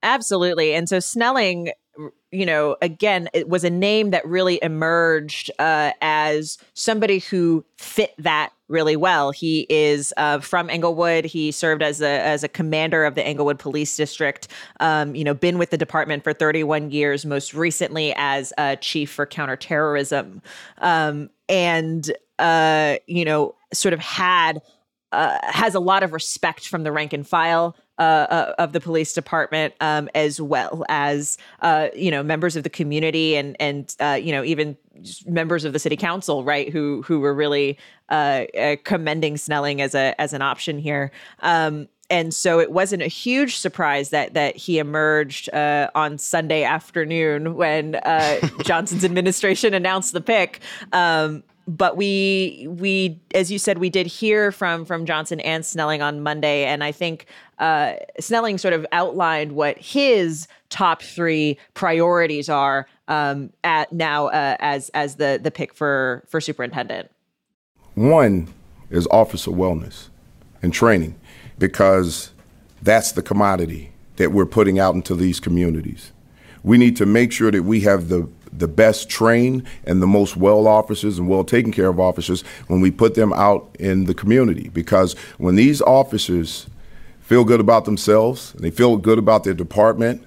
Absolutely. 0.02 0.74
And 0.74 0.88
so 0.88 1.00
Snelling, 1.00 1.72
you 2.30 2.44
know, 2.44 2.76
again, 2.82 3.28
it 3.32 3.48
was 3.48 3.64
a 3.64 3.70
name 3.70 4.10
that 4.10 4.26
really 4.26 4.58
emerged 4.62 5.50
uh, 5.58 5.92
as 6.00 6.58
somebody 6.74 7.18
who 7.18 7.64
fit 7.78 8.12
that 8.18 8.52
really 8.68 8.96
well. 8.96 9.30
He 9.30 9.66
is 9.70 10.12
uh, 10.16 10.40
from 10.40 10.68
Englewood. 10.68 11.24
He 11.24 11.52
served 11.52 11.82
as 11.82 12.00
a 12.02 12.20
as 12.20 12.42
a 12.44 12.48
commander 12.48 13.04
of 13.04 13.14
the 13.14 13.26
Englewood 13.26 13.58
Police 13.58 13.96
District. 13.96 14.48
Um, 14.80 15.14
you 15.14 15.24
know, 15.24 15.34
been 15.34 15.58
with 15.58 15.70
the 15.70 15.78
department 15.78 16.24
for 16.24 16.32
31 16.32 16.90
years. 16.90 17.24
Most 17.24 17.54
recently 17.54 18.12
as 18.16 18.52
uh, 18.58 18.76
chief 18.76 19.10
for 19.10 19.24
counterterrorism, 19.24 20.42
um, 20.78 21.30
and 21.48 22.10
uh, 22.38 22.96
you 23.06 23.24
know, 23.24 23.54
sort 23.72 23.94
of 23.94 24.00
had 24.00 24.60
uh, 25.12 25.38
has 25.42 25.74
a 25.74 25.80
lot 25.80 26.02
of 26.02 26.12
respect 26.12 26.68
from 26.68 26.82
the 26.82 26.92
rank 26.92 27.12
and 27.12 27.26
file 27.26 27.76
uh, 27.98 28.02
uh, 28.02 28.54
of 28.58 28.72
the 28.72 28.80
police 28.80 29.12
department, 29.12 29.74
um, 29.80 30.08
as 30.14 30.40
well 30.40 30.84
as 30.88 31.38
uh, 31.60 31.88
you 31.94 32.10
know 32.10 32.22
members 32.22 32.56
of 32.56 32.62
the 32.62 32.70
community 32.70 33.36
and 33.36 33.56
and 33.60 33.94
uh, 34.00 34.18
you 34.20 34.32
know 34.32 34.44
even 34.44 34.76
members 35.26 35.64
of 35.64 35.72
the 35.72 35.78
city 35.78 35.96
council, 35.96 36.44
right? 36.44 36.70
Who 36.70 37.02
who 37.02 37.20
were 37.20 37.34
really 37.34 37.78
uh, 38.08 38.44
uh, 38.58 38.76
commending 38.84 39.36
Snelling 39.36 39.80
as 39.80 39.94
a 39.94 40.18
as 40.20 40.32
an 40.32 40.42
option 40.42 40.78
here. 40.78 41.10
Um, 41.40 41.88
and 42.08 42.32
so 42.32 42.60
it 42.60 42.70
wasn't 42.70 43.02
a 43.02 43.08
huge 43.08 43.56
surprise 43.56 44.10
that 44.10 44.34
that 44.34 44.56
he 44.56 44.78
emerged 44.78 45.52
uh, 45.52 45.90
on 45.94 46.18
Sunday 46.18 46.62
afternoon 46.62 47.54
when 47.54 47.96
uh, 47.96 48.40
Johnson's 48.62 49.04
administration 49.04 49.74
announced 49.74 50.12
the 50.12 50.20
pick. 50.20 50.60
Um, 50.92 51.42
but 51.66 51.96
we 51.96 52.66
we 52.68 53.20
as 53.34 53.50
you 53.50 53.58
said 53.58 53.78
we 53.78 53.90
did 53.90 54.06
hear 54.06 54.52
from 54.52 54.84
from 54.84 55.04
Johnson 55.04 55.40
and 55.40 55.64
Snelling 55.64 56.02
on 56.02 56.20
Monday, 56.22 56.64
and 56.64 56.84
I 56.84 56.92
think 56.92 57.26
uh, 57.58 57.94
Snelling 58.20 58.58
sort 58.58 58.74
of 58.74 58.86
outlined 58.92 59.52
what 59.52 59.78
his 59.78 60.46
top 60.68 61.02
three 61.02 61.58
priorities 61.74 62.48
are 62.48 62.86
um, 63.08 63.50
at 63.64 63.92
now 63.92 64.26
uh, 64.26 64.56
as 64.60 64.90
as 64.90 65.16
the 65.16 65.40
the 65.42 65.50
pick 65.50 65.74
for 65.74 66.24
for 66.28 66.40
superintendent. 66.40 67.10
One 67.94 68.52
is 68.90 69.06
officer 69.10 69.50
wellness 69.50 70.08
and 70.62 70.72
training 70.72 71.18
because 71.58 72.30
that's 72.82 73.12
the 73.12 73.22
commodity 73.22 73.92
that 74.16 74.32
we're 74.32 74.46
putting 74.46 74.78
out 74.78 74.94
into 74.94 75.14
these 75.14 75.40
communities. 75.40 76.12
We 76.66 76.78
need 76.78 76.96
to 76.96 77.06
make 77.06 77.30
sure 77.30 77.50
that 77.50 77.62
we 77.62 77.80
have 77.80 78.08
the 78.08 78.28
the 78.52 78.66
best 78.66 79.08
trained 79.08 79.62
and 79.84 80.00
the 80.02 80.06
most 80.06 80.36
well 80.36 80.66
officers 80.66 81.18
and 81.18 81.28
well 81.28 81.44
taken 81.44 81.72
care 81.72 81.88
of 81.88 82.00
officers 82.00 82.42
when 82.68 82.80
we 82.80 82.90
put 82.90 83.14
them 83.14 83.32
out 83.34 83.68
in 83.78 84.04
the 84.06 84.14
community. 84.14 84.70
Because 84.70 85.14
when 85.38 85.56
these 85.56 85.82
officers 85.82 86.66
feel 87.20 87.44
good 87.44 87.60
about 87.60 87.84
themselves, 87.84 88.54
and 88.54 88.62
they 88.64 88.70
feel 88.70 88.96
good 88.96 89.18
about 89.18 89.44
their 89.44 89.54
department, 89.54 90.26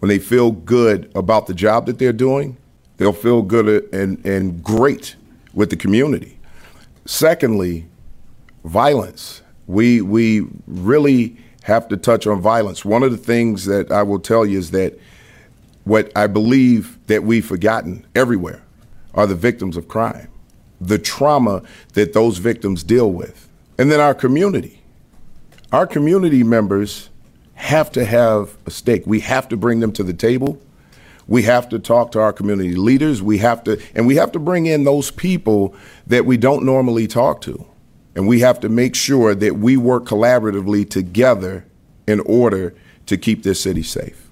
when 0.00 0.08
they 0.08 0.18
feel 0.18 0.50
good 0.50 1.10
about 1.14 1.46
the 1.46 1.54
job 1.54 1.86
that 1.86 1.98
they're 1.98 2.12
doing, 2.12 2.56
they'll 2.96 3.12
feel 3.12 3.40
good 3.42 3.88
and, 3.94 4.24
and 4.26 4.62
great 4.62 5.16
with 5.54 5.70
the 5.70 5.76
community. 5.76 6.38
Secondly, 7.06 7.86
violence. 8.64 9.42
We, 9.66 10.00
we 10.00 10.46
really 10.66 11.36
have 11.62 11.88
to 11.88 11.96
touch 11.96 12.26
on 12.26 12.40
violence. 12.40 12.84
One 12.84 13.02
of 13.02 13.12
the 13.12 13.16
things 13.16 13.64
that 13.66 13.90
I 13.90 14.02
will 14.02 14.18
tell 14.18 14.44
you 14.44 14.58
is 14.58 14.72
that 14.72 14.98
what 15.84 16.10
I 16.16 16.26
believe 16.26 16.98
that 17.06 17.22
we've 17.22 17.44
forgotten 17.44 18.06
everywhere 18.14 18.62
are 19.14 19.26
the 19.26 19.34
victims 19.34 19.76
of 19.76 19.86
crime, 19.86 20.28
the 20.80 20.98
trauma 20.98 21.62
that 21.92 22.12
those 22.12 22.38
victims 22.38 22.82
deal 22.82 23.10
with. 23.10 23.48
And 23.78 23.90
then 23.90 24.00
our 24.00 24.14
community. 24.14 24.82
Our 25.72 25.86
community 25.86 26.42
members 26.42 27.10
have 27.54 27.90
to 27.92 28.04
have 28.04 28.56
a 28.66 28.70
stake. 28.70 29.04
We 29.06 29.20
have 29.20 29.48
to 29.48 29.56
bring 29.56 29.80
them 29.80 29.92
to 29.92 30.02
the 30.02 30.12
table. 30.12 30.60
We 31.26 31.42
have 31.42 31.68
to 31.70 31.78
talk 31.78 32.12
to 32.12 32.20
our 32.20 32.32
community 32.32 32.74
leaders. 32.74 33.22
We 33.22 33.38
have 33.38 33.64
to, 33.64 33.80
and 33.94 34.06
we 34.06 34.16
have 34.16 34.32
to 34.32 34.38
bring 34.38 34.66
in 34.66 34.84
those 34.84 35.10
people 35.10 35.74
that 36.06 36.26
we 36.26 36.36
don't 36.36 36.64
normally 36.64 37.06
talk 37.06 37.40
to. 37.42 37.66
And 38.14 38.28
we 38.28 38.40
have 38.40 38.60
to 38.60 38.68
make 38.68 38.94
sure 38.94 39.34
that 39.34 39.56
we 39.56 39.76
work 39.76 40.04
collaboratively 40.04 40.88
together 40.88 41.66
in 42.06 42.20
order 42.20 42.74
to 43.06 43.16
keep 43.16 43.42
this 43.42 43.60
city 43.60 43.82
safe. 43.82 44.23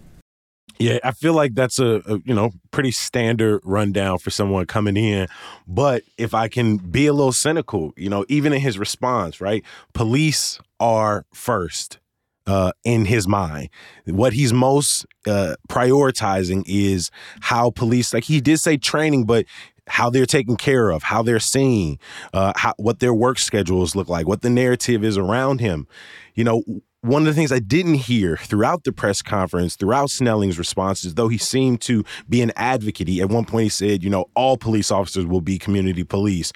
Yeah, 0.83 0.99
I 1.05 1.13
feel 1.13 1.33
like 1.33 1.55
that's 1.55 1.79
a, 1.79 2.03
a, 2.07 2.19
you 2.25 2.35
know 2.35 2.51
pretty 2.73 2.91
standard 2.91 3.61
rundown 3.65 4.19
for 4.19 4.31
someone 4.31 4.67
coming 4.67 4.97
in. 4.97 5.29
But 5.69 6.03
if 6.19 6.35
I 6.35 6.49
can 6.49 6.79
be 6.79 7.07
a 7.07 7.13
little 7.13 7.33
cynical, 7.33 7.93
you 7.97 8.11
know, 8.11 8.25
even 8.29 8.53
in 8.53 8.61
his 8.61 8.79
response, 8.79 9.41
right? 9.41 9.65
Police 9.93 10.59
are 10.81 11.25
first 11.33 12.01
uh, 12.49 12.73
in 12.85 13.05
his 13.05 13.29
mind. 13.29 13.69
What 14.07 14.33
he's 14.33 14.53
most 14.53 15.07
uh, 15.27 15.55
prioritizing 15.69 16.65
is 16.67 17.11
how 17.43 17.71
police, 17.71 18.13
like 18.13 18.25
he 18.25 18.41
did 18.41 18.59
say 18.59 18.77
training, 18.77 19.25
but 19.25 19.47
how 19.87 20.11
they're 20.11 20.27
taken 20.27 20.57
care 20.57 20.91
of, 20.91 21.05
how 21.05 21.23
they're 21.23 21.41
seen, 21.41 21.99
uh, 22.33 22.53
how, 22.57 22.75
what 22.77 22.99
their 23.01 23.15
work 23.15 23.39
schedules 23.39 23.95
look 23.95 24.09
like, 24.09 24.27
what 24.27 24.43
the 24.43 24.51
narrative 24.51 25.05
is 25.05 25.17
around 25.17 25.61
him. 25.61 25.87
You 26.35 26.45
know, 26.45 26.63
one 27.03 27.23
of 27.23 27.27
the 27.27 27.35
things 27.35 27.51
I 27.51 27.59
didn't 27.59 27.95
hear 27.95 28.37
throughout 28.37 28.85
the 28.85 28.93
press 28.93 29.23
conference, 29.23 29.75
throughout 29.75 30.11
Snelling's 30.11 30.59
responses, 30.59 31.15
though 31.15 31.29
he 31.29 31.39
seemed 31.39 31.81
to 31.83 32.05
be 32.29 32.43
an 32.43 32.53
advocate, 32.55 33.09
he, 33.09 33.21
at 33.21 33.29
one 33.29 33.45
point 33.45 33.65
he 33.65 33.69
said, 33.69 34.05
you 34.05 34.11
know, 34.11 34.27
all 34.35 34.57
police 34.57 34.91
officers 34.93 35.27
will 35.27 35.41
be 35.41 35.59
community 35.59 36.05
police. 36.05 36.53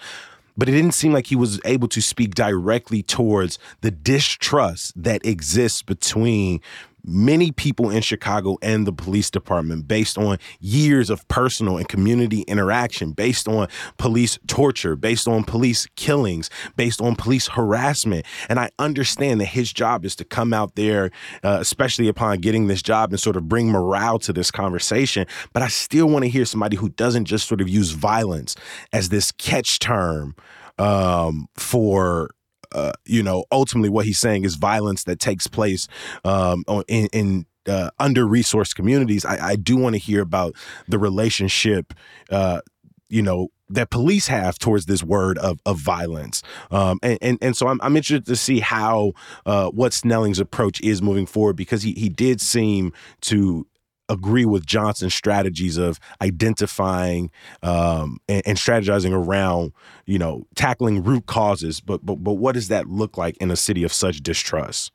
But 0.57 0.69
it 0.69 0.73
didn't 0.73 0.95
seem 0.95 1.12
like 1.12 1.26
he 1.26 1.37
was 1.37 1.61
able 1.65 1.88
to 1.88 2.00
speak 2.00 2.35
directly 2.35 3.03
towards 3.03 3.59
the 3.81 3.91
distrust 3.91 4.95
that 5.03 5.26
exists 5.26 5.83
between 5.83 6.61
many 7.07 7.53
people 7.53 7.91
in 7.91 8.03
Chicago 8.03 8.59
and 8.63 8.87
the 8.87 8.93
police 8.93 9.31
department 9.31 9.87
based 9.89 10.19
on 10.19 10.39
years 10.61 11.09
of 11.11 11.27
personal 11.29 11.79
and 11.79 11.89
community 11.89 12.43
interaction, 12.43 13.13
based 13.13 13.49
on 13.49 13.69
police 13.99 14.39
torture, 14.47 14.97
based 14.97 15.29
on 15.29 15.45
police 15.45 15.87
killings, 15.97 16.51
based 16.77 17.01
on 17.01 17.17
police 17.17 17.49
harassment. 17.49 18.27
And 18.49 18.59
I 18.59 18.71
understand 18.79 19.41
that 19.41 19.47
his 19.47 19.73
job 19.73 20.05
is 20.05 20.17
to 20.17 20.25
come 20.25 20.53
out 20.53 20.75
there, 20.75 21.11
uh, 21.43 21.59
especially 21.61 22.09
upon 22.09 22.39
getting 22.39 22.67
this 22.67 22.83
job, 22.83 23.13
and 23.13 23.21
sort 23.21 23.37
of 23.37 23.49
bring 23.49 23.71
morale 23.71 24.19
to 24.21 24.33
this 24.33 24.51
conversation. 24.51 25.27
But 25.53 25.63
I 25.63 25.69
still 25.69 26.09
want 26.09 26.25
to 26.25 26.29
hear 26.29 26.45
somebody 26.45 26.77
who 26.77 26.89
doesn't 26.91 27.27
just 27.27 27.49
sort 27.49 27.61
of 27.61 27.69
use 27.69 27.91
violence 27.91 28.57
as 28.93 29.09
this 29.09 29.33
catch 29.33 29.79
term 29.79 30.35
um, 30.79 31.49
for 31.55 32.31
uh, 32.73 32.92
you 33.04 33.23
know, 33.23 33.44
ultimately 33.50 33.88
what 33.88 34.06
he's 34.06 34.18
saying 34.18 34.44
is 34.44 34.56
violence 34.56 35.04
that 35.04 35.18
takes 35.18 35.46
place 35.46 35.88
um, 36.25 36.64
in, 36.88 37.08
in 37.12 37.46
uh, 37.68 37.90
under 37.99 38.25
resourced 38.25 38.75
communities. 38.75 39.25
I, 39.25 39.49
I 39.50 39.56
do 39.56 39.76
want 39.76 39.94
to 39.94 39.99
hear 39.99 40.20
about 40.20 40.54
the 40.88 40.99
relationship, 40.99 41.94
uh, 42.30 42.61
you 43.08 43.23
know, 43.23 43.49
that 43.68 43.90
police 43.90 44.28
have 44.28 44.58
towards 44.58 44.87
this 44.87 45.02
word 45.02 45.38
of, 45.38 45.58
of 45.66 45.78
violence. 45.78 46.42
Um, 46.70 47.00
and, 47.02 47.18
and, 47.20 47.38
and 47.42 47.56
so 47.56 47.66
I'm, 47.66 47.80
I'm 47.82 47.96
interested 47.96 48.26
to 48.26 48.37
see 48.37 48.61
how 48.61 49.12
uh, 49.44 49.70
what 49.70 49.92
Snelling's 49.92 50.38
approach 50.38 50.80
is 50.82 51.02
moving 51.02 51.26
forward 51.26 51.56
because 51.56 51.82
he, 51.82 51.92
he 51.92 52.08
did 52.08 52.40
seem 52.40 52.92
to 53.23 53.66
agree 54.09 54.45
with 54.45 54.67
Johnson's 54.67 55.15
strategies 55.15 55.77
of 55.77 55.99
identifying 56.23 57.31
um, 57.63 58.19
and, 58.29 58.43
and, 58.47 58.59
strategizing 58.59 59.13
around, 59.13 59.73
you 60.05 60.19
know, 60.19 60.47
tackling 60.55 61.03
root 61.03 61.27
causes. 61.27 61.81
But 61.81 62.05
but 62.05 62.17
but 62.17 62.35
what 62.35 62.53
does 62.55 62.69
that 62.69 62.89
look 62.89 63.17
like 63.17 63.37
in 63.39 63.51
a 63.51 63.57
city 63.57 63.83
of 63.85 63.93
such 63.93 64.23
distrust? 64.23 64.93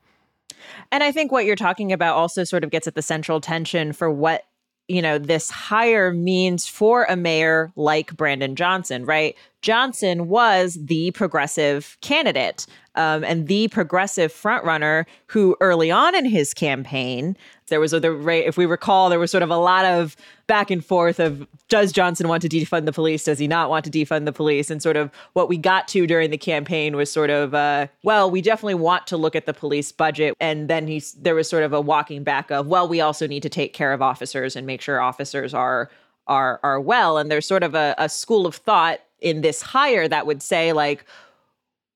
And 0.91 1.03
I 1.03 1.11
think 1.11 1.31
what 1.31 1.45
you're 1.45 1.55
talking 1.55 1.91
about 1.91 2.15
also 2.15 2.43
sort 2.43 2.63
of 2.63 2.69
gets 2.69 2.87
at 2.87 2.95
the 2.95 3.01
central 3.01 3.41
tension 3.41 3.93
for 3.93 4.09
what 4.09 4.43
you 4.87 5.01
know 5.01 5.17
this 5.17 5.49
hire 5.49 6.11
means 6.11 6.67
for 6.67 7.05
a 7.05 7.15
mayor 7.15 7.71
like 7.75 8.15
Brandon 8.15 8.55
Johnson, 8.55 9.05
right? 9.05 9.35
Johnson 9.61 10.27
was 10.27 10.77
the 10.81 11.11
progressive 11.11 11.97
candidate 12.01 12.65
um, 12.95 13.23
and 13.23 13.47
the 13.47 13.67
progressive 13.69 14.33
frontrunner 14.33 15.05
who 15.27 15.55
early 15.61 15.91
on 15.91 16.15
in 16.15 16.25
his 16.25 16.53
campaign 16.53 17.37
there 17.71 17.79
was 17.79 17.91
the 17.91 18.27
if 18.45 18.57
we 18.57 18.67
recall 18.67 19.09
there 19.09 19.17
was 19.17 19.31
sort 19.31 19.41
of 19.41 19.49
a 19.49 19.57
lot 19.57 19.85
of 19.85 20.15
back 20.45 20.69
and 20.69 20.85
forth 20.85 21.19
of 21.19 21.47
does 21.69 21.91
Johnson 21.91 22.27
want 22.27 22.41
to 22.41 22.49
defund 22.49 22.85
the 22.85 22.91
police? 22.91 23.23
Does 23.23 23.39
he 23.39 23.47
not 23.47 23.69
want 23.69 23.85
to 23.85 23.89
defund 23.89 24.25
the 24.25 24.33
police? 24.33 24.69
And 24.69 24.83
sort 24.83 24.97
of 24.97 25.09
what 25.33 25.47
we 25.47 25.57
got 25.57 25.87
to 25.89 26.05
during 26.05 26.29
the 26.29 26.37
campaign 26.37 26.95
was 26.95 27.09
sort 27.09 27.29
of 27.29 27.55
uh, 27.55 27.87
well 28.03 28.29
we 28.29 28.41
definitely 28.41 28.75
want 28.75 29.07
to 29.07 29.17
look 29.17 29.35
at 29.35 29.47
the 29.47 29.53
police 29.53 29.91
budget. 29.91 30.35
And 30.39 30.69
then 30.69 30.85
he's 30.85 31.13
there 31.13 31.33
was 31.33 31.49
sort 31.49 31.63
of 31.63 31.73
a 31.73 31.81
walking 31.81 32.23
back 32.23 32.51
of 32.51 32.67
well 32.67 32.87
we 32.87 33.01
also 33.01 33.25
need 33.25 33.41
to 33.43 33.49
take 33.49 33.73
care 33.73 33.93
of 33.93 34.01
officers 34.01 34.55
and 34.55 34.67
make 34.67 34.81
sure 34.81 34.99
officers 34.99 35.53
are 35.53 35.89
are 36.27 36.59
are 36.61 36.79
well. 36.79 37.17
And 37.17 37.31
there's 37.31 37.47
sort 37.47 37.63
of 37.63 37.73
a, 37.73 37.95
a 37.97 38.09
school 38.09 38.45
of 38.45 38.55
thought 38.55 38.99
in 39.21 39.41
this 39.41 39.61
hire 39.61 40.07
that 40.07 40.25
would 40.25 40.41
say 40.41 40.73
like 40.73 41.05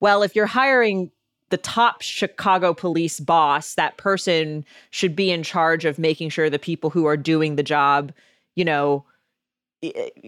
well, 0.01 0.23
if 0.23 0.35
you're 0.35 0.45
hiring 0.45 1.11
the 1.49 1.57
top 1.57 2.01
Chicago 2.01 2.73
police 2.73 3.19
boss, 3.19 3.75
that 3.75 3.97
person 3.97 4.65
should 4.89 5.15
be 5.15 5.31
in 5.31 5.43
charge 5.43 5.85
of 5.85 5.99
making 5.99 6.29
sure 6.29 6.49
the 6.49 6.59
people 6.59 6.89
who 6.89 7.05
are 7.05 7.17
doing 7.17 7.55
the 7.55 7.63
job, 7.63 8.11
you 8.55 8.65
know, 8.65 9.05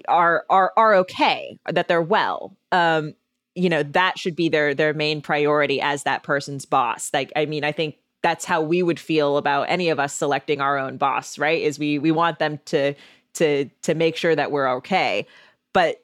are 0.07 0.45
are 0.49 0.73
are 0.77 0.95
okay, 0.95 1.59
that 1.69 1.87
they're 1.87 2.01
well. 2.01 2.55
Um, 2.71 3.15
you 3.55 3.69
know, 3.69 3.83
that 3.83 4.19
should 4.19 4.35
be 4.35 4.49
their 4.49 4.73
their 4.73 4.93
main 4.93 5.21
priority 5.21 5.81
as 5.81 6.03
that 6.03 6.23
person's 6.23 6.65
boss. 6.65 7.09
Like, 7.13 7.31
I 7.35 7.45
mean, 7.45 7.63
I 7.63 7.71
think 7.71 7.97
that's 8.21 8.45
how 8.45 8.61
we 8.61 8.83
would 8.83 8.99
feel 8.99 9.37
about 9.37 9.63
any 9.63 9.89
of 9.89 9.99
us 9.99 10.13
selecting 10.13 10.61
our 10.61 10.77
own 10.77 10.97
boss, 10.97 11.37
right? 11.37 11.61
Is 11.61 11.79
we 11.79 11.97
we 11.97 12.11
want 12.11 12.39
them 12.39 12.59
to 12.65 12.93
to 13.33 13.65
to 13.81 13.95
make 13.95 14.15
sure 14.15 14.35
that 14.35 14.51
we're 14.51 14.69
okay. 14.77 15.25
But 15.73 16.03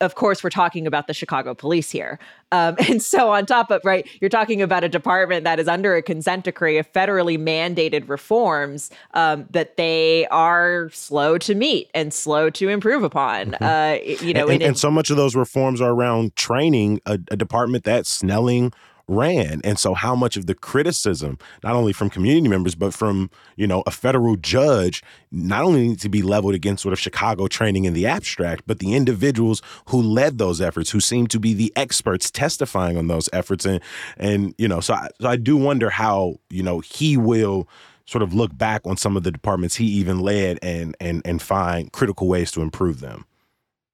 of 0.00 0.14
course, 0.14 0.44
we're 0.44 0.50
talking 0.50 0.86
about 0.86 1.06
the 1.06 1.14
Chicago 1.14 1.54
police 1.54 1.90
here. 1.90 2.18
Um, 2.52 2.76
and 2.88 3.02
so, 3.02 3.30
on 3.30 3.46
top 3.46 3.70
of, 3.70 3.84
right, 3.84 4.08
you're 4.20 4.28
talking 4.30 4.62
about 4.62 4.84
a 4.84 4.88
department 4.88 5.44
that 5.44 5.58
is 5.58 5.68
under 5.68 5.96
a 5.96 6.02
consent 6.02 6.44
decree 6.44 6.78
of 6.78 6.90
federally 6.92 7.38
mandated 7.38 8.08
reforms 8.08 8.90
um, 9.14 9.46
that 9.50 9.76
they 9.76 10.26
are 10.28 10.90
slow 10.90 11.38
to 11.38 11.54
meet 11.54 11.90
and 11.94 12.12
slow 12.12 12.50
to 12.50 12.68
improve 12.68 13.02
upon. 13.02 13.52
Mm-hmm. 13.52 13.64
Uh, 13.64 14.26
you 14.26 14.32
know, 14.32 14.44
and, 14.44 14.54
and, 14.54 14.62
and, 14.62 14.78
so 14.78 14.90
much 14.90 15.10
of 15.10 15.16
those 15.16 15.34
reforms 15.34 15.80
are 15.80 15.92
around 15.92 16.36
training 16.36 17.00
a, 17.06 17.18
a 17.30 17.36
department 17.36 17.84
that 17.84 18.06
Snelling 18.06 18.72
ran. 19.08 19.60
And 19.64 19.78
so 19.78 19.94
how 19.94 20.14
much 20.14 20.36
of 20.36 20.46
the 20.46 20.54
criticism, 20.54 21.38
not 21.64 21.74
only 21.74 21.92
from 21.92 22.10
community 22.10 22.48
members, 22.48 22.74
but 22.74 22.94
from, 22.94 23.30
you 23.56 23.66
know, 23.66 23.82
a 23.86 23.90
federal 23.90 24.36
judge, 24.36 25.02
not 25.32 25.64
only 25.64 25.88
needs 25.88 26.02
to 26.02 26.08
be 26.08 26.22
leveled 26.22 26.54
against 26.54 26.82
sort 26.82 26.92
of 26.92 27.00
Chicago 27.00 27.48
training 27.48 27.84
in 27.84 27.94
the 27.94 28.06
abstract, 28.06 28.64
but 28.66 28.78
the 28.78 28.94
individuals 28.94 29.62
who 29.86 30.00
led 30.00 30.38
those 30.38 30.60
efforts, 30.60 30.90
who 30.90 31.00
seem 31.00 31.26
to 31.28 31.40
be 31.40 31.54
the 31.54 31.72
experts 31.74 32.30
testifying 32.30 32.96
on 32.96 33.08
those 33.08 33.28
efforts. 33.32 33.64
And 33.64 33.80
and, 34.18 34.54
you 34.58 34.68
know, 34.68 34.80
so 34.80 34.94
I, 34.94 35.08
so 35.20 35.28
I 35.28 35.36
do 35.36 35.56
wonder 35.56 35.90
how, 35.90 36.36
you 36.50 36.62
know, 36.62 36.80
he 36.80 37.16
will 37.16 37.66
sort 38.04 38.22
of 38.22 38.32
look 38.32 38.56
back 38.56 38.82
on 38.86 38.96
some 38.96 39.16
of 39.16 39.22
the 39.22 39.30
departments 39.30 39.76
he 39.76 39.86
even 39.86 40.20
led 40.20 40.58
and 40.62 40.96
and 41.00 41.22
and 41.24 41.42
find 41.42 41.92
critical 41.92 42.28
ways 42.28 42.50
to 42.52 42.62
improve 42.62 43.00
them. 43.00 43.24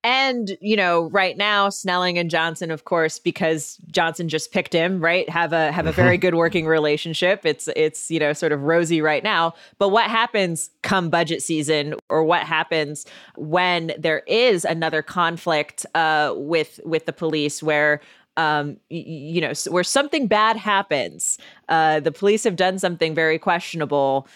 And 0.04 0.56
you 0.60 0.76
know, 0.76 1.08
right 1.10 1.34
now, 1.36 1.70
Snelling 1.70 2.18
and 2.18 2.28
Johnson, 2.28 2.70
of 2.70 2.84
course, 2.84 3.18
because 3.18 3.78
Johnson 3.90 4.28
just 4.28 4.52
picked 4.52 4.74
him, 4.74 5.02
right, 5.02 5.28
have 5.30 5.54
a 5.54 5.72
have 5.72 5.86
a 5.86 5.92
very 6.04 6.18
good 6.18 6.34
working 6.34 6.66
relationship. 6.66 7.46
It's 7.46 7.68
it's 7.74 8.10
you 8.10 8.20
know 8.20 8.34
sort 8.34 8.52
of 8.52 8.62
rosy 8.62 9.00
right 9.00 9.24
now. 9.24 9.54
But 9.78 9.88
what 9.88 10.10
happens 10.10 10.70
come 10.82 11.08
budget 11.08 11.42
season, 11.42 11.94
or 12.10 12.22
what 12.22 12.42
happens 12.42 13.06
when 13.36 13.92
there 13.98 14.22
is 14.26 14.66
another 14.66 15.00
conflict 15.00 15.86
uh, 15.94 16.34
with 16.36 16.78
with 16.84 17.06
the 17.06 17.12
police 17.12 17.62
where 17.62 18.00
um, 18.36 18.78
you 18.90 19.40
know, 19.40 19.52
where 19.68 19.84
something 19.84 20.26
bad 20.26 20.56
happens, 20.56 21.38
uh, 21.68 22.00
the 22.00 22.10
police 22.10 22.42
have 22.44 22.56
done 22.56 22.78
something 22.78 23.14
very 23.14 23.38
questionable 23.38 24.26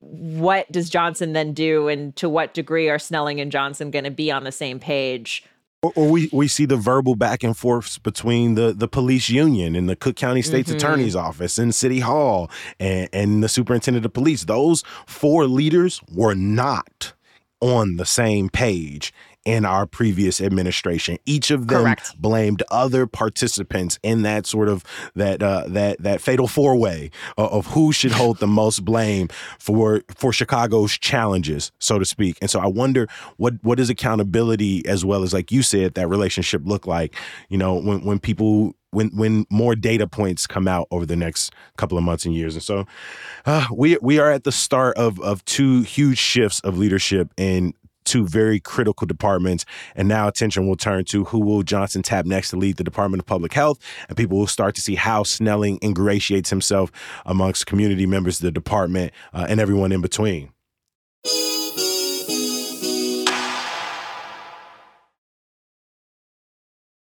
what 0.00 0.70
does 0.72 0.90
Johnson 0.90 1.32
then 1.32 1.52
do, 1.52 1.88
and 1.88 2.14
to 2.16 2.28
what 2.28 2.54
degree 2.54 2.88
are 2.88 2.98
Snelling 2.98 3.40
and 3.40 3.52
Johnson 3.52 3.90
going 3.90 4.04
to 4.04 4.10
be 4.10 4.30
on 4.30 4.44
the 4.44 4.52
same 4.52 4.78
page? 4.78 5.44
Or, 5.82 5.92
or, 5.94 6.10
we, 6.10 6.28
we 6.32 6.46
see 6.46 6.66
the 6.66 6.76
verbal 6.76 7.14
back 7.14 7.42
and 7.42 7.56
forths 7.56 7.96
between 7.96 8.54
the, 8.54 8.72
the 8.72 8.88
police 8.88 9.30
union 9.30 9.74
and 9.74 9.88
the 9.88 9.96
Cook 9.96 10.16
County 10.16 10.42
State's 10.42 10.68
mm-hmm. 10.68 10.76
Attorney's 10.76 11.16
Office 11.16 11.58
and 11.58 11.74
City 11.74 12.00
Hall 12.00 12.50
and, 12.78 13.08
and 13.14 13.42
the 13.42 13.48
Superintendent 13.48 14.04
of 14.04 14.12
Police. 14.12 14.44
Those 14.44 14.82
four 15.06 15.46
leaders 15.46 16.02
were 16.12 16.34
not 16.34 17.14
on 17.62 17.96
the 17.96 18.06
same 18.06 18.50
page 18.50 19.12
in 19.44 19.64
our 19.64 19.86
previous 19.86 20.40
administration. 20.40 21.18
Each 21.24 21.50
of 21.50 21.68
them 21.68 21.82
Correct. 21.82 22.20
blamed 22.20 22.62
other 22.70 23.06
participants 23.06 23.98
in 24.02 24.22
that 24.22 24.46
sort 24.46 24.68
of 24.68 24.84
that 25.14 25.42
uh, 25.42 25.64
that 25.68 26.02
that 26.02 26.20
fatal 26.20 26.46
four 26.46 26.76
way 26.76 27.10
of, 27.38 27.52
of 27.52 27.66
who 27.68 27.92
should 27.92 28.12
hold 28.12 28.38
the 28.38 28.46
most 28.46 28.84
blame 28.84 29.28
for 29.58 30.02
for 30.14 30.32
Chicago's 30.32 30.96
challenges, 30.98 31.72
so 31.78 31.98
to 31.98 32.04
speak. 32.04 32.36
And 32.40 32.50
so 32.50 32.60
I 32.60 32.66
wonder 32.66 33.06
what 33.36 33.54
what 33.62 33.78
does 33.78 33.90
accountability 33.90 34.86
as 34.86 35.04
well 35.04 35.22
as 35.22 35.32
like 35.32 35.50
you 35.50 35.62
said 35.62 35.94
that 35.94 36.08
relationship 36.08 36.62
look 36.64 36.86
like? 36.86 37.16
You 37.48 37.58
know, 37.58 37.74
when 37.74 38.04
when 38.04 38.18
people 38.18 38.74
when 38.90 39.08
when 39.10 39.46
more 39.50 39.74
data 39.74 40.06
points 40.06 40.46
come 40.46 40.66
out 40.66 40.88
over 40.90 41.06
the 41.06 41.16
next 41.16 41.52
couple 41.76 41.96
of 41.96 42.04
months 42.04 42.24
and 42.24 42.34
years. 42.34 42.54
And 42.54 42.62
so 42.62 42.86
uh, 43.46 43.66
we 43.72 43.96
we 44.02 44.18
are 44.18 44.30
at 44.30 44.44
the 44.44 44.52
start 44.52 44.96
of 44.96 45.20
of 45.20 45.44
two 45.44 45.82
huge 45.82 46.18
shifts 46.18 46.60
of 46.60 46.76
leadership 46.76 47.32
in 47.36 47.74
two 48.10 48.26
very 48.26 48.58
critical 48.58 49.06
departments. 49.06 49.64
And 49.94 50.08
now 50.08 50.26
attention 50.26 50.66
will 50.66 50.76
turn 50.76 51.04
to 51.06 51.24
who 51.24 51.38
will 51.38 51.62
Johnson 51.62 52.02
tap 52.02 52.26
next 52.26 52.50
to 52.50 52.56
lead 52.56 52.76
the 52.76 52.84
Department 52.84 53.22
of 53.22 53.26
Public 53.26 53.52
Health. 53.52 53.78
And 54.08 54.16
people 54.16 54.36
will 54.36 54.48
start 54.48 54.74
to 54.74 54.80
see 54.80 54.96
how 54.96 55.22
Snelling 55.22 55.78
ingratiates 55.82 56.50
himself 56.50 56.90
amongst 57.24 57.66
community 57.66 58.06
members 58.06 58.38
of 58.38 58.42
the 58.42 58.50
department 58.50 59.12
uh, 59.32 59.46
and 59.48 59.60
everyone 59.60 59.92
in 59.92 60.00
between. 60.00 60.50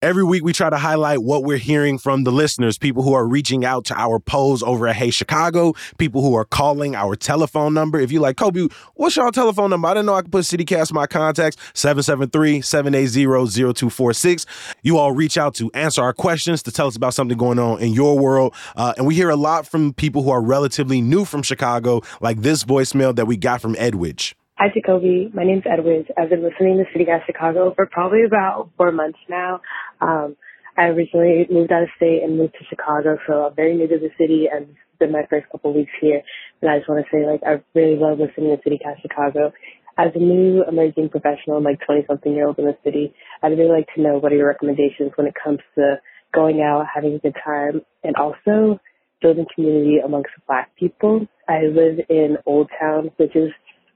Every 0.06 0.22
week, 0.22 0.44
we 0.44 0.52
try 0.52 0.70
to 0.70 0.76
highlight 0.76 1.24
what 1.24 1.42
we're 1.42 1.56
hearing 1.56 1.98
from 1.98 2.22
the 2.22 2.30
listeners, 2.30 2.78
people 2.78 3.02
who 3.02 3.14
are 3.14 3.26
reaching 3.26 3.64
out 3.64 3.86
to 3.86 4.00
our 4.00 4.20
polls 4.20 4.62
over 4.62 4.86
at 4.86 4.94
Hey 4.94 5.10
Chicago, 5.10 5.74
people 5.98 6.22
who 6.22 6.36
are 6.36 6.44
calling 6.44 6.94
our 6.94 7.16
telephone 7.16 7.74
number. 7.74 7.98
If 7.98 8.12
you 8.12 8.20
like, 8.20 8.36
Kobe, 8.36 8.68
what's 8.94 9.16
your 9.16 9.32
telephone 9.32 9.70
number? 9.70 9.88
I 9.88 9.94
didn't 9.94 10.06
know 10.06 10.14
I 10.14 10.22
could 10.22 10.30
put 10.30 10.44
CityCast 10.44 10.90
in 10.90 10.94
my 10.94 11.08
contacts, 11.08 11.56
773-780-0246. 11.72 14.46
You 14.82 14.96
all 14.96 15.10
reach 15.10 15.36
out 15.36 15.56
to 15.56 15.72
answer 15.74 16.02
our 16.02 16.12
questions, 16.12 16.62
to 16.62 16.70
tell 16.70 16.86
us 16.86 16.94
about 16.94 17.12
something 17.12 17.36
going 17.36 17.58
on 17.58 17.82
in 17.82 17.92
your 17.92 18.16
world. 18.16 18.54
Uh, 18.76 18.94
and 18.96 19.08
we 19.08 19.16
hear 19.16 19.30
a 19.30 19.34
lot 19.34 19.66
from 19.66 19.92
people 19.92 20.22
who 20.22 20.30
are 20.30 20.40
relatively 20.40 21.00
new 21.00 21.24
from 21.24 21.42
Chicago, 21.42 22.00
like 22.20 22.42
this 22.42 22.62
voicemail 22.62 23.12
that 23.16 23.26
we 23.26 23.36
got 23.36 23.60
from 23.60 23.74
Edwidge. 23.76 24.36
Hi, 24.58 24.68
Jacoby. 24.72 25.30
My 25.34 25.44
name's 25.44 25.64
Edwards. 25.70 26.08
I've 26.16 26.30
been 26.30 26.42
listening 26.42 26.78
to 26.78 26.84
City 26.90 27.04
CityCast 27.04 27.26
Chicago 27.26 27.74
for 27.76 27.84
probably 27.84 28.24
about 28.24 28.70
four 28.78 28.90
months 28.90 29.18
now. 29.28 29.60
Um, 30.00 30.34
I 30.78 30.84
originally 30.84 31.46
moved 31.50 31.72
out 31.72 31.82
of 31.82 31.90
state 31.98 32.22
and 32.24 32.38
moved 32.38 32.54
to 32.54 32.64
Chicago, 32.70 33.18
so 33.26 33.44
I'm 33.44 33.54
very 33.54 33.76
new 33.76 33.86
to 33.86 33.98
the 33.98 34.08
city 34.18 34.48
and 34.50 34.64
it's 34.64 34.98
been 34.98 35.12
my 35.12 35.26
first 35.28 35.44
couple 35.52 35.74
weeks 35.74 35.92
here. 36.00 36.22
And 36.62 36.70
I 36.70 36.78
just 36.78 36.88
want 36.88 37.04
to 37.04 37.10
say, 37.12 37.26
like, 37.30 37.42
I 37.44 37.62
really 37.78 38.00
love 38.00 38.18
listening 38.18 38.56
to 38.56 38.62
City 38.64 38.80
CityCast 38.82 39.02
Chicago. 39.02 39.52
As 39.98 40.12
a 40.14 40.18
new 40.18 40.64
emerging 40.66 41.10
professional, 41.10 41.60
like 41.62 41.78
20 41.84 42.06
something 42.08 42.32
year 42.32 42.46
old 42.46 42.58
in 42.58 42.64
the 42.64 42.78
city, 42.82 43.12
I'd 43.42 43.58
really 43.58 43.68
like 43.84 43.88
to 43.94 44.00
know 44.00 44.16
what 44.16 44.32
are 44.32 44.36
your 44.36 44.48
recommendations 44.48 45.12
when 45.16 45.26
it 45.26 45.34
comes 45.36 45.58
to 45.74 45.96
going 46.32 46.62
out, 46.62 46.86
having 46.94 47.12
a 47.12 47.18
good 47.18 47.36
time, 47.44 47.82
and 48.02 48.16
also 48.16 48.80
building 49.20 49.44
community 49.54 49.98
amongst 50.02 50.30
black 50.46 50.74
people. 50.76 51.26
I 51.46 51.64
live 51.68 52.00
in 52.08 52.38
Old 52.46 52.70
Town, 52.80 53.10
which 53.18 53.36
is 53.36 53.52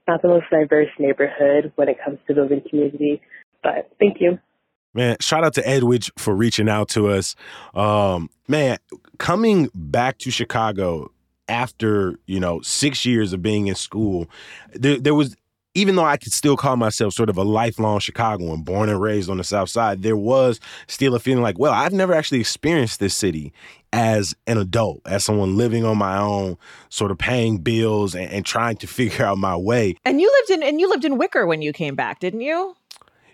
not 0.07 0.21
the 0.21 0.27
most 0.27 0.45
diverse 0.49 0.89
neighborhood 0.99 1.71
when 1.75 1.89
it 1.89 1.97
comes 2.03 2.19
to 2.27 2.33
building 2.33 2.61
community. 2.69 3.21
But 3.63 3.91
thank 3.99 4.17
you. 4.19 4.39
Man, 4.93 5.15
shout 5.21 5.43
out 5.43 5.53
to 5.53 5.67
Edwidge 5.67 6.11
for 6.17 6.35
reaching 6.35 6.67
out 6.67 6.89
to 6.89 7.07
us. 7.07 7.35
Um, 7.73 8.29
man, 8.47 8.77
coming 9.19 9.69
back 9.73 10.17
to 10.19 10.31
Chicago 10.31 11.11
after, 11.47 12.17
you 12.25 12.39
know, 12.39 12.61
six 12.61 13.05
years 13.05 13.31
of 13.31 13.41
being 13.41 13.67
in 13.67 13.75
school, 13.75 14.29
there, 14.73 14.99
there 14.99 15.15
was 15.15 15.35
even 15.73 15.95
though 15.95 16.05
I 16.05 16.17
could 16.17 16.33
still 16.33 16.57
call 16.57 16.75
myself 16.75 17.13
sort 17.13 17.29
of 17.29 17.37
a 17.37 17.43
lifelong 17.43 17.99
Chicagoan, 17.99 18.63
born 18.63 18.89
and 18.89 19.01
raised 19.01 19.29
on 19.29 19.37
the 19.37 19.43
South 19.43 19.69
Side, 19.69 20.01
there 20.01 20.17
was 20.17 20.59
still 20.87 21.15
a 21.15 21.19
feeling 21.19 21.43
like, 21.43 21.57
well, 21.57 21.71
I've 21.71 21.93
never 21.93 22.13
actually 22.13 22.39
experienced 22.39 22.99
this 22.99 23.15
city 23.15 23.53
as 23.93 24.35
an 24.47 24.57
adult, 24.57 25.01
as 25.05 25.23
someone 25.23 25.57
living 25.57 25.85
on 25.85 25.97
my 25.97 26.17
own, 26.17 26.57
sort 26.89 27.11
of 27.11 27.17
paying 27.17 27.57
bills 27.57 28.15
and, 28.15 28.29
and 28.31 28.45
trying 28.45 28.77
to 28.77 28.87
figure 29.01 29.25
out 29.25 29.37
my 29.37 29.55
way. 29.55 29.95
And 30.05 30.19
you 30.19 30.31
lived 30.39 30.61
in 30.61 30.67
and 30.67 30.79
you 30.79 30.89
lived 30.89 31.05
in 31.05 31.17
Wicker 31.17 31.45
when 31.45 31.61
you 31.61 31.73
came 31.73 31.95
back, 31.95 32.19
didn't 32.19 32.41
you? 32.41 32.75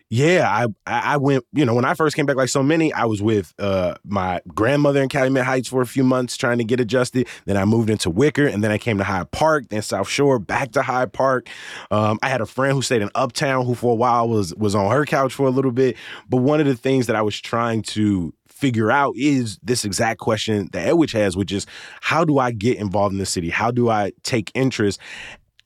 Yeah, 0.09 0.47
I 0.49 0.67
I 1.13 1.17
went, 1.17 1.43
you 1.51 1.65
know, 1.65 1.73
when 1.73 1.83
I 1.83 1.93
first 1.93 2.15
came 2.15 2.25
back, 2.25 2.37
like 2.37 2.47
so 2.47 2.63
many, 2.63 2.93
I 2.93 3.03
was 3.03 3.21
with 3.21 3.53
uh, 3.59 3.95
my 4.05 4.39
grandmother 4.55 5.01
in 5.01 5.09
Calumet 5.09 5.43
Heights 5.43 5.67
for 5.67 5.81
a 5.81 5.85
few 5.85 6.05
months 6.05 6.37
trying 6.37 6.59
to 6.59 6.63
get 6.63 6.79
adjusted. 6.79 7.27
Then 7.45 7.57
I 7.57 7.65
moved 7.65 7.89
into 7.89 8.09
Wicker, 8.09 8.47
and 8.47 8.63
then 8.63 8.71
I 8.71 8.77
came 8.77 8.97
to 8.99 9.03
Hyde 9.03 9.29
Park, 9.31 9.67
then 9.67 9.81
South 9.81 10.07
Shore, 10.07 10.39
back 10.39 10.71
to 10.73 10.81
Hyde 10.81 11.11
Park. 11.11 11.49
Um, 11.91 12.19
I 12.23 12.29
had 12.29 12.39
a 12.39 12.45
friend 12.45 12.73
who 12.73 12.81
stayed 12.81 13.01
in 13.01 13.09
Uptown 13.15 13.65
who 13.65 13.75
for 13.75 13.91
a 13.91 13.95
while 13.95 14.29
was 14.29 14.55
was 14.55 14.75
on 14.75 14.89
her 14.89 15.05
couch 15.05 15.33
for 15.33 15.45
a 15.45 15.51
little 15.51 15.73
bit. 15.73 15.97
But 16.29 16.37
one 16.37 16.61
of 16.61 16.67
the 16.67 16.75
things 16.75 17.07
that 17.07 17.17
I 17.17 17.21
was 17.21 17.37
trying 17.37 17.81
to 17.83 18.33
figure 18.47 18.89
out 18.89 19.13
is 19.17 19.59
this 19.61 19.83
exact 19.83 20.21
question 20.21 20.69
that 20.71 20.87
Edwidge 20.87 21.11
has, 21.11 21.35
which 21.35 21.51
is 21.51 21.65
how 21.99 22.23
do 22.23 22.39
I 22.39 22.51
get 22.51 22.77
involved 22.77 23.11
in 23.11 23.19
the 23.19 23.25
city? 23.25 23.49
How 23.49 23.71
do 23.71 23.89
I 23.89 24.13
take 24.23 24.51
interest? 24.55 25.01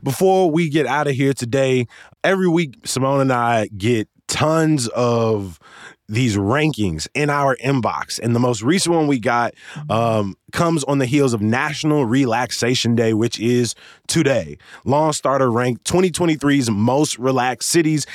Before 0.04 0.50
we 0.50 0.70
get 0.70 0.86
out 0.86 1.08
of 1.08 1.14
here 1.14 1.34
today, 1.34 1.88
every 2.24 2.48
week 2.48 2.76
Simone 2.86 3.22
and 3.22 3.34
I 3.34 3.68
get 3.68 4.08
tons 4.28 4.88
of 4.90 5.60
these 6.10 6.38
rankings 6.38 7.08
in 7.14 7.30
our 7.30 7.56
inbox. 7.58 8.20
And 8.20 8.34
the 8.34 8.40
most 8.40 8.62
recent 8.62 8.96
one 8.96 9.08
we 9.08 9.20
got 9.20 9.54
um, 9.90 10.36
comes 10.54 10.84
on 10.86 11.00
the 11.00 11.06
heels 11.06 11.34
of 11.34 11.42
National 11.42 12.06
Relaxation 12.06 12.96
Day, 12.96 13.14
which 13.14 13.40
is 13.40 13.76
today. 14.08 14.58
LawnStarter 14.86 15.54
ranked 15.54 15.84
2023's 15.84 16.72
most 16.72 17.20
relaxed 17.20 17.70
cities. 17.70 18.06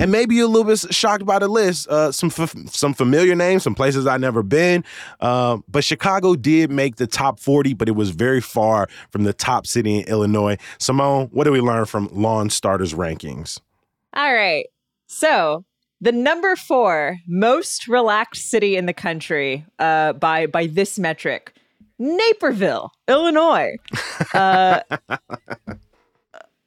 And 0.00 0.12
maybe 0.12 0.36
you're 0.36 0.44
a 0.44 0.48
little 0.48 0.64
bit 0.64 0.94
shocked 0.94 1.26
by 1.26 1.40
the 1.40 1.48
list. 1.48 1.88
Uh, 1.88 2.12
some 2.12 2.30
f- 2.36 2.54
some 2.68 2.94
familiar 2.94 3.34
names, 3.34 3.64
some 3.64 3.74
places 3.74 4.06
I've 4.06 4.20
never 4.20 4.44
been. 4.44 4.84
Uh, 5.20 5.58
but 5.68 5.82
Chicago 5.82 6.36
did 6.36 6.70
make 6.70 6.96
the 6.96 7.06
top 7.06 7.40
40, 7.40 7.74
but 7.74 7.88
it 7.88 7.96
was 7.96 8.10
very 8.10 8.40
far 8.40 8.88
from 9.10 9.24
the 9.24 9.32
top 9.32 9.66
city 9.66 9.98
in 9.98 10.08
Illinois. 10.08 10.56
Simone, 10.78 11.28
what 11.32 11.44
do 11.44 11.52
we 11.52 11.60
learn 11.60 11.84
from 11.84 12.08
LawnStarter's 12.10 12.94
rankings? 12.94 13.60
All 14.14 14.32
right. 14.32 14.66
So 15.08 15.64
the 16.00 16.12
number 16.12 16.54
four 16.54 17.16
most 17.26 17.88
relaxed 17.88 18.48
city 18.48 18.76
in 18.76 18.86
the 18.86 18.92
country 18.92 19.64
uh, 19.80 20.12
by 20.12 20.46
by 20.46 20.66
this 20.66 20.96
metric, 20.98 21.54
Naperville, 21.98 22.92
Illinois. 23.08 23.76
Uh, 24.34 24.80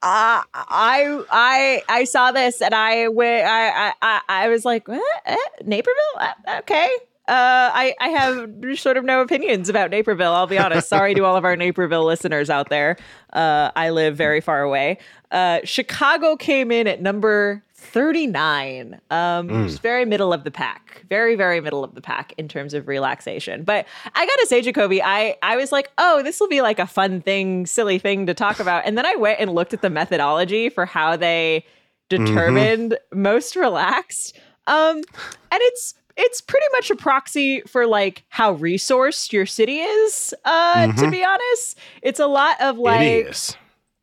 I 0.03 1.23
I 1.29 1.83
I 1.87 2.03
saw 2.05 2.31
this 2.31 2.61
and 2.61 2.73
I 2.73 3.05
I 3.05 3.93
I 4.01 4.21
I 4.27 4.49
was 4.49 4.65
like 4.65 4.87
what? 4.87 5.21
Eh, 5.25 5.35
Naperville 5.63 5.93
uh, 6.17 6.59
okay 6.59 6.89
uh, 7.27 7.71
I, 7.73 7.95
I 8.01 8.09
have 8.09 8.77
sort 8.77 8.97
of 8.97 9.05
no 9.05 9.21
opinions 9.21 9.69
about 9.69 9.89
Naperville. 9.89 10.33
I'll 10.33 10.47
be 10.47 10.57
honest. 10.57 10.89
Sorry 10.89 11.13
to 11.13 11.23
all 11.23 11.37
of 11.37 11.45
our 11.45 11.55
Naperville 11.55 12.03
listeners 12.03 12.49
out 12.49 12.69
there. 12.69 12.97
Uh, 13.31 13.71
I 13.73 13.91
live 13.91 14.17
very 14.17 14.41
far 14.41 14.61
away. 14.63 14.97
Uh, 15.31 15.59
Chicago 15.63 16.35
came 16.35 16.71
in 16.71 16.87
at 16.87 17.01
number 17.01 17.63
39. 17.81 19.01
Um, 19.09 19.49
mm. 19.49 19.67
Just 19.67 19.81
very 19.81 20.05
middle 20.05 20.31
of 20.31 20.43
the 20.43 20.51
pack. 20.51 21.03
Very, 21.09 21.35
very 21.35 21.59
middle 21.59 21.83
of 21.83 21.95
the 21.95 22.01
pack 22.01 22.33
in 22.37 22.47
terms 22.47 22.73
of 22.73 22.87
relaxation. 22.87 23.63
But 23.63 23.85
I 24.15 24.25
gotta 24.25 24.45
say, 24.47 24.61
Jacoby, 24.61 25.01
I, 25.01 25.35
I 25.41 25.57
was 25.57 25.71
like, 25.71 25.91
oh, 25.97 26.21
this 26.23 26.39
will 26.39 26.47
be 26.47 26.61
like 26.61 26.79
a 26.79 26.87
fun 26.87 27.21
thing, 27.21 27.65
silly 27.65 27.99
thing 27.99 28.25
to 28.27 28.33
talk 28.33 28.59
about. 28.59 28.85
And 28.85 28.97
then 28.97 29.05
I 29.05 29.15
went 29.15 29.39
and 29.39 29.53
looked 29.53 29.73
at 29.73 29.81
the 29.81 29.89
methodology 29.89 30.69
for 30.69 30.85
how 30.85 31.17
they 31.17 31.65
determined 32.09 32.91
mm-hmm. 32.91 33.21
most 33.21 33.55
relaxed. 33.55 34.37
Um, 34.67 34.97
and 34.97 35.03
it's 35.51 35.95
it's 36.17 36.41
pretty 36.41 36.67
much 36.73 36.91
a 36.91 36.95
proxy 36.95 37.61
for 37.61 37.87
like 37.87 38.23
how 38.29 38.55
resourced 38.55 39.31
your 39.31 39.45
city 39.45 39.77
is, 39.77 40.33
uh, 40.45 40.75
mm-hmm. 40.75 40.99
to 40.99 41.09
be 41.09 41.23
honest. 41.23 41.77
It's 42.01 42.19
a 42.19 42.27
lot 42.27 42.59
of 42.61 42.77
like 42.77 43.35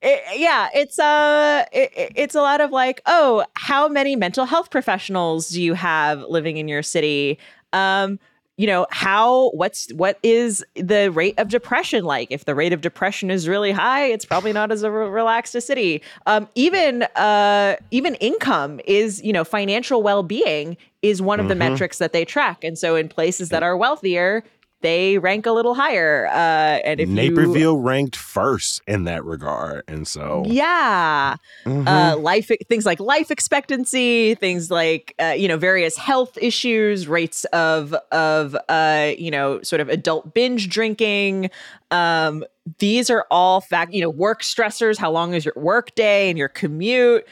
it, 0.01 0.23
yeah, 0.39 0.69
it's 0.75 0.99
a 0.99 1.67
it, 1.73 2.13
it's 2.15 2.35
a 2.35 2.41
lot 2.41 2.61
of 2.61 2.71
like, 2.71 3.01
oh, 3.07 3.45
how 3.55 3.89
many 3.89 4.17
mental 4.17 4.45
health 4.45 4.71
professionals 4.71 5.49
do 5.49 5.63
you 5.63 5.75
have 5.75 6.23
living 6.23 6.57
in 6.57 6.69
your 6.69 6.83
city? 6.83 7.39
Um, 7.73 8.19
you 8.57 8.67
know, 8.67 8.87
how 8.91 9.51
what's 9.51 9.91
what 9.93 10.19
is 10.25 10.65
the 10.75 11.11
rate 11.13 11.35
of 11.39 11.49
depression 11.49 12.05
like? 12.05 12.29
If 12.31 12.45
the 12.45 12.57
rate 12.57 12.73
of 12.73 12.81
depression 12.81 13.31
is 13.31 13.49
really 13.49 13.71
high, 13.71 14.07
it's 14.07 14.25
probably 14.25 14.53
not 14.53 14.73
as 14.73 14.83
a 14.83 14.91
re- 14.91 15.09
relaxed 15.09 15.55
a 15.55 15.61
city. 15.61 16.03
Um, 16.27 16.49
even 16.57 17.05
uh, 17.15 17.77
even 17.93 18.17
income 18.17 18.81
is, 18.85 19.23
you 19.23 19.33
know, 19.33 19.45
financial 19.45 20.03
well 20.03 20.25
being 20.25 20.77
is 21.03 21.23
one 21.23 21.39
of 21.39 21.45
mm-hmm. 21.45 21.51
the 21.51 21.55
metrics 21.55 21.99
that 21.99 22.13
they 22.13 22.25
track. 22.25 22.65
And 22.65 22.77
so 22.77 22.97
in 22.97 23.09
places 23.09 23.51
that 23.51 23.63
are 23.63 23.77
wealthier, 23.77 24.43
they 24.81 25.19
rank 25.19 25.47
a 25.47 25.53
little 25.53 25.75
higher. 25.75 26.27
Uh, 26.29 26.81
and 26.85 27.01
if 27.01 27.09
Naperville 27.09 27.57
you, 27.57 27.79
ranked 27.79 28.17
first 28.17 28.83
in 28.87 29.05
that 29.05 29.25
regard, 29.25 29.85
and 29.88 30.07
so 30.07 30.45
yeah, 30.47 31.37
mm-hmm. 31.64 31.88
uh, 31.88 32.17
life 32.17 32.51
things 32.69 32.87
like 32.87 33.01
life 33.01 33.31
expectancy, 33.31 34.35
things 34.35 34.71
like 34.71 35.14
uh, 35.21 35.35
you 35.37 35.49
know 35.49 35.57
various 35.57 35.97
health 35.97 36.38
issues, 36.41 37.09
rates 37.09 37.45
of 37.47 37.95
of 38.12 38.57
uh, 38.69 39.12
you 39.19 39.31
know 39.31 39.61
sort 39.62 39.81
of 39.81 39.88
adult 39.88 40.35
binge 40.35 40.69
drinking. 40.69 41.51
Um, 41.91 42.45
these 42.79 43.09
are 43.09 43.27
all 43.31 43.61
fact, 43.61 43.93
you 43.95 44.03
know, 44.03 44.11
work 44.11 44.43
stressors. 44.43 44.99
How 44.99 45.11
long 45.11 45.35
is 45.35 45.45
your 45.45 45.55
work 45.57 45.95
day 45.95 46.29
and 46.29 46.38
your 46.38 46.49
commute? 46.49 47.27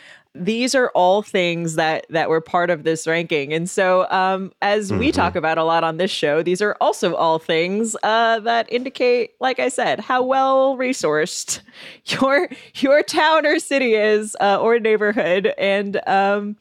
These 0.44 0.74
are 0.74 0.90
all 0.90 1.22
things 1.22 1.74
that 1.74 2.06
that 2.10 2.28
were 2.28 2.40
part 2.40 2.70
of 2.70 2.84
this 2.84 3.06
ranking 3.06 3.52
and 3.52 3.68
so 3.68 4.10
um, 4.10 4.52
as 4.62 4.90
mm-hmm. 4.90 5.00
we 5.00 5.12
talk 5.12 5.36
about 5.36 5.58
a 5.58 5.64
lot 5.64 5.84
on 5.84 5.96
this 5.96 6.10
show 6.10 6.42
these 6.42 6.60
are 6.60 6.76
also 6.80 7.14
all 7.14 7.38
things 7.38 7.96
uh, 8.02 8.38
that 8.40 8.70
indicate 8.72 9.30
like 9.40 9.58
i 9.58 9.68
said 9.68 10.00
how 10.00 10.22
well 10.22 10.76
resourced 10.76 11.60
your 12.06 12.48
your 12.76 13.02
town 13.02 13.46
or 13.46 13.58
city 13.58 13.94
is 13.94 14.36
uh, 14.40 14.60
or 14.60 14.78
neighborhood 14.78 15.52
and 15.58 16.00
um, 16.06 16.56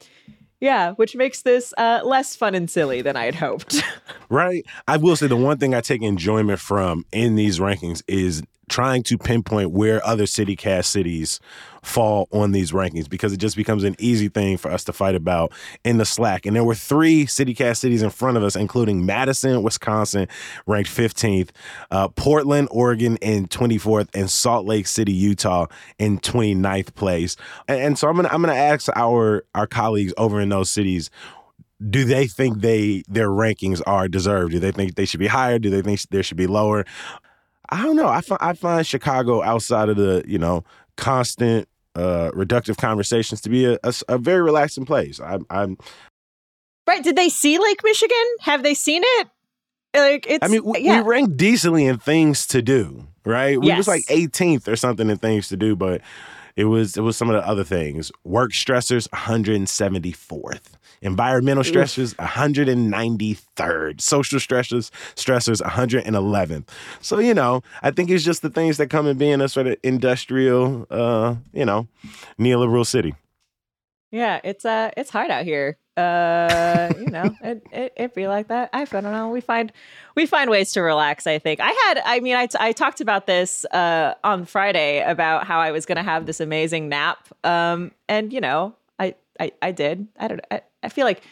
yeah, 0.61 0.91
which 0.93 1.15
makes 1.15 1.43
this 1.43 1.73
uh, 1.77 2.01
less 2.03 2.35
fun 2.35 2.55
and 2.55 2.69
silly 2.71 3.01
than 3.01 3.15
I 3.15 3.25
had 3.25 3.35
hoped. 3.35 3.83
right. 4.29 4.65
I 4.87 4.97
will 4.97 5.15
say 5.15 5.27
the 5.27 5.35
one 5.35 5.57
thing 5.57 5.75
I 5.75 5.81
take 5.81 6.01
enjoyment 6.01 6.59
from 6.59 7.05
in 7.11 7.35
these 7.35 7.59
rankings 7.59 8.01
is 8.07 8.41
trying 8.69 9.03
to 9.03 9.17
pinpoint 9.17 9.71
where 9.71 10.05
other 10.05 10.25
city 10.25 10.55
cast 10.55 10.91
cities 10.91 11.39
fall 11.85 12.27
on 12.31 12.51
these 12.51 12.71
rankings 12.71 13.07
because 13.07 13.31
it 13.31 13.37
just 13.37 13.55
becomes 13.55 13.83
an 13.83 13.95
easy 13.99 14.27
thing 14.27 14.57
for 14.57 14.71
us 14.71 14.83
to 14.83 14.91
fight 14.91 15.13
about 15.13 15.51
in 15.83 15.97
the 15.97 16.05
Slack. 16.05 16.45
And 16.45 16.55
there 16.55 16.63
were 16.63 16.75
three 16.75 17.25
city 17.25 17.53
cast 17.53 17.81
cities 17.81 18.01
in 18.01 18.09
front 18.09 18.37
of 18.37 18.43
us, 18.43 18.55
including 18.55 19.05
Madison, 19.05 19.61
Wisconsin, 19.61 20.27
ranked 20.65 20.89
15th, 20.89 21.51
uh, 21.91 22.07
Portland, 22.09 22.67
Oregon 22.71 23.17
in 23.17 23.47
24th, 23.47 24.09
and 24.13 24.29
Salt 24.29 24.65
Lake 24.65 24.87
City, 24.87 25.13
Utah 25.13 25.67
in 25.99 26.19
29th 26.19 26.95
place. 26.95 27.35
And, 27.67 27.79
and 27.79 27.99
so 27.99 28.07
I'm 28.07 28.15
gonna 28.15 28.29
I'm 28.31 28.41
gonna 28.41 28.53
ask 28.53 28.89
our 28.95 29.45
our 29.53 29.67
colleagues 29.67 30.13
over 30.17 30.41
in 30.41 30.49
those 30.49 30.71
cities 30.71 31.09
do 31.89 32.05
they 32.05 32.25
think 32.25 32.61
they 32.61 33.03
their 33.07 33.29
rankings 33.29 33.81
are 33.85 34.07
deserved? 34.07 34.53
Do 34.53 34.59
they 34.59 34.71
think 34.71 34.95
they 34.95 35.05
should 35.05 35.19
be 35.19 35.27
higher? 35.27 35.59
Do 35.59 35.69
they 35.69 35.81
think 35.81 36.01
there 36.09 36.23
should 36.23 36.37
be 36.37 36.47
lower? 36.47 36.85
I 37.69 37.83
don't 37.83 37.95
know. 37.95 38.07
I 38.07 38.21
find 38.21 38.41
I 38.41 38.53
find 38.53 38.85
Chicago 38.85 39.41
outside 39.41 39.89
of 39.89 39.97
the 39.97 40.23
you 40.27 40.37
know 40.37 40.63
constant 40.97 41.67
uh, 41.95 42.31
reductive 42.33 42.77
conversations 42.77 43.41
to 43.41 43.49
be 43.49 43.65
a, 43.65 43.77
a, 43.83 43.93
a 44.09 44.17
very 44.17 44.41
relaxing 44.41 44.85
place. 44.85 45.19
I'm, 45.19 45.45
I'm 45.49 45.77
right. 46.87 47.03
Did 47.03 47.15
they 47.15 47.29
see 47.29 47.57
Lake 47.57 47.81
Michigan? 47.83 48.25
Have 48.41 48.63
they 48.63 48.73
seen 48.73 49.01
it? 49.03 49.27
Like 49.95 50.25
it's. 50.27 50.43
I 50.43 50.47
mean, 50.47 50.63
we, 50.63 50.79
yeah. 50.79 51.01
we 51.01 51.07
ranked 51.07 51.37
decently 51.37 51.85
in 51.85 51.97
things 51.97 52.47
to 52.47 52.61
do. 52.61 53.07
Right. 53.25 53.59
We 53.59 53.67
yes. 53.67 53.77
was 53.77 53.87
like 53.87 54.03
18th 54.05 54.67
or 54.67 54.75
something 54.75 55.09
in 55.09 55.17
things 55.17 55.47
to 55.49 55.57
do, 55.57 55.75
but 55.75 56.01
it 56.55 56.65
was 56.65 56.95
it 56.97 57.01
was 57.01 57.17
some 57.17 57.29
of 57.29 57.35
the 57.35 57.47
other 57.47 57.63
things. 57.63 58.11
Work 58.23 58.51
stressors 58.51 59.09
174th. 59.09 60.61
Environmental 61.01 61.63
stressors 61.63 62.15
193rd. 62.15 64.01
Social 64.01 64.39
stressors 64.39 64.89
stressors 65.15 65.61
111th. 65.61 66.67
So, 67.01 67.19
you 67.19 67.33
know, 67.33 67.61
I 67.83 67.91
think 67.91 68.09
it's 68.09 68.23
just 68.23 68.41
the 68.41 68.49
things 68.49 68.77
that 68.77 68.89
come 68.89 69.05
in 69.07 69.17
being 69.17 69.41
a 69.41 69.49
sort 69.49 69.67
of 69.67 69.77
industrial 69.83 70.87
uh, 70.89 71.35
you 71.53 71.65
know, 71.65 71.87
neoliberal 72.39 72.85
city. 72.85 73.13
Yeah, 74.11 74.39
it's 74.43 74.65
uh 74.65 74.91
it's 74.95 75.09
hard 75.09 75.31
out 75.31 75.43
here. 75.43 75.77
Uh, 75.97 76.91
you 76.99 77.09
know, 77.09 77.35
it, 77.43 77.63
it 77.71 77.93
it 77.95 78.15
be 78.15 78.27
like 78.27 78.47
that. 78.49 78.69
I, 78.73 78.81
I 78.81 78.85
don't 78.85 79.03
know. 79.03 79.29
We 79.29 79.41
find 79.41 79.71
we 80.15 80.25
find 80.25 80.49
ways 80.49 80.73
to 80.73 80.81
relax. 80.81 81.27
I 81.27 81.39
think 81.39 81.59
I 81.59 81.69
had. 81.69 82.01
I 82.05 82.19
mean, 82.19 82.35
I, 82.35 82.45
t- 82.47 82.57
I 82.59 82.71
talked 82.71 83.01
about 83.01 83.27
this 83.27 83.65
uh 83.65 84.13
on 84.23 84.45
Friday 84.45 85.01
about 85.01 85.45
how 85.47 85.59
I 85.59 85.71
was 85.71 85.85
going 85.85 85.97
to 85.97 86.03
have 86.03 86.25
this 86.25 86.39
amazing 86.39 86.89
nap. 86.89 87.27
Um, 87.43 87.91
and 88.07 88.31
you 88.31 88.41
know, 88.41 88.75
I 88.99 89.15
I 89.39 89.51
I 89.61 89.71
did. 89.71 90.07
I 90.19 90.27
don't. 90.27 90.41
I, 90.51 90.61
I 90.83 90.89
feel 90.89 91.05
like 91.05 91.23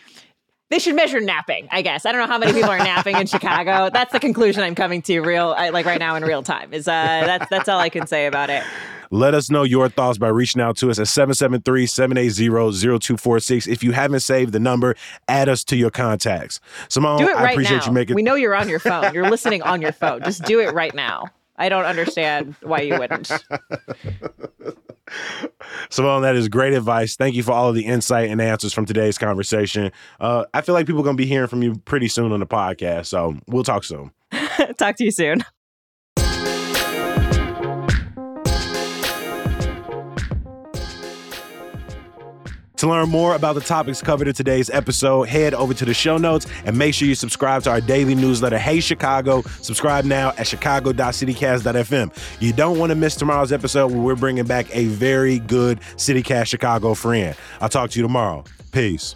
they 0.73 0.79
should 0.79 0.95
measure 0.95 1.19
napping. 1.19 1.67
I 1.69 1.83
guess 1.83 2.03
I 2.03 2.11
don't 2.11 2.19
know 2.19 2.25
how 2.27 2.39
many 2.39 2.51
people 2.51 2.71
are 2.71 2.79
napping 2.79 3.15
in 3.15 3.27
Chicago. 3.27 3.89
That's 3.93 4.11
the 4.11 4.19
conclusion 4.19 4.63
I'm 4.63 4.73
coming 4.73 5.03
to 5.03 5.19
real 5.19 5.53
I, 5.55 5.69
like 5.69 5.85
right 5.85 5.99
now 5.99 6.15
in 6.15 6.23
real 6.23 6.41
time. 6.41 6.73
Is 6.73 6.87
uh 6.87 7.23
that's 7.27 7.47
that's 7.49 7.69
all 7.69 7.79
I 7.79 7.89
can 7.89 8.07
say 8.07 8.25
about 8.25 8.49
it. 8.49 8.63
Let 9.11 9.35
us 9.35 9.51
know 9.51 9.61
your 9.61 9.87
thoughts 9.87 10.17
by 10.17 10.29
reaching 10.29 10.59
out 10.59 10.75
to 10.77 10.89
us 10.89 10.97
at 10.97 11.05
773-780-0246. 11.05 13.67
If 13.67 13.83
you 13.83 13.91
haven't 13.91 14.21
saved 14.21 14.53
the 14.53 14.59
number, 14.59 14.95
add 15.27 15.47
us 15.47 15.63
to 15.65 15.75
your 15.75 15.91
contacts. 15.91 16.59
Simone, 16.89 17.19
do 17.19 17.29
it 17.29 17.35
right 17.35 17.49
I 17.49 17.51
appreciate 17.51 17.81
now. 17.81 17.85
you 17.85 17.91
making 17.91 18.15
We 18.15 18.23
know 18.23 18.33
you're 18.33 18.55
on 18.55 18.67
your 18.67 18.79
phone. 18.79 19.13
You're 19.13 19.29
listening 19.29 19.61
on 19.61 19.83
your 19.83 19.91
phone. 19.91 20.23
Just 20.23 20.41
do 20.45 20.59
it 20.59 20.73
right 20.73 20.95
now. 20.95 21.25
I 21.57 21.69
don't 21.69 21.85
understand 21.85 22.55
why 22.63 22.81
you 22.81 22.97
wouldn't. 22.97 23.31
Simone, 25.89 26.21
that 26.23 26.35
is 26.35 26.47
great 26.47 26.73
advice. 26.73 27.15
Thank 27.15 27.35
you 27.35 27.43
for 27.43 27.51
all 27.51 27.69
of 27.69 27.75
the 27.75 27.85
insight 27.85 28.29
and 28.29 28.41
answers 28.41 28.73
from 28.73 28.85
today's 28.85 29.17
conversation. 29.17 29.91
Uh, 30.19 30.45
I 30.53 30.61
feel 30.61 30.73
like 30.73 30.85
people 30.85 31.01
are 31.01 31.03
going 31.03 31.17
to 31.17 31.21
be 31.21 31.27
hearing 31.27 31.47
from 31.47 31.63
you 31.63 31.75
pretty 31.75 32.07
soon 32.07 32.31
on 32.31 32.39
the 32.39 32.47
podcast. 32.47 33.07
So 33.07 33.35
we'll 33.47 33.63
talk 33.63 33.83
soon. 33.83 34.11
talk 34.77 34.95
to 34.97 35.03
you 35.05 35.11
soon. 35.11 35.43
To 42.83 42.89
learn 42.89 43.07
more 43.07 43.33
about 43.33 43.55
the 43.55 43.61
topics 43.61 44.01
covered 44.01 44.27
in 44.27 44.33
today's 44.33 44.69
episode, 44.69 45.29
head 45.29 45.53
over 45.53 45.73
to 45.73 45.85
the 45.85 45.93
show 45.93 46.17
notes 46.17 46.47
and 46.65 46.77
make 46.77 46.93
sure 46.93 47.07
you 47.07 47.15
subscribe 47.15 47.63
to 47.63 47.69
our 47.69 47.79
daily 47.79 48.13
newsletter, 48.13 48.59
Hey 48.59 48.81
Chicago. 48.81 49.41
Subscribe 49.61 50.03
now 50.03 50.33
at 50.37 50.45
chicago.citycast.fm. 50.45 52.41
You 52.41 52.51
don't 52.51 52.77
want 52.77 52.89
to 52.89 52.95
miss 52.95 53.15
tomorrow's 53.15 53.53
episode 53.53 53.93
where 53.93 54.01
we're 54.01 54.15
bringing 54.17 54.43
back 54.43 54.65
a 54.75 54.87
very 54.87 55.39
good 55.39 55.79
CityCast 55.95 56.47
Chicago 56.47 56.93
friend. 56.93 57.37
I'll 57.61 57.69
talk 57.69 57.89
to 57.91 57.99
you 57.99 58.03
tomorrow. 58.03 58.43
Peace. 58.73 59.15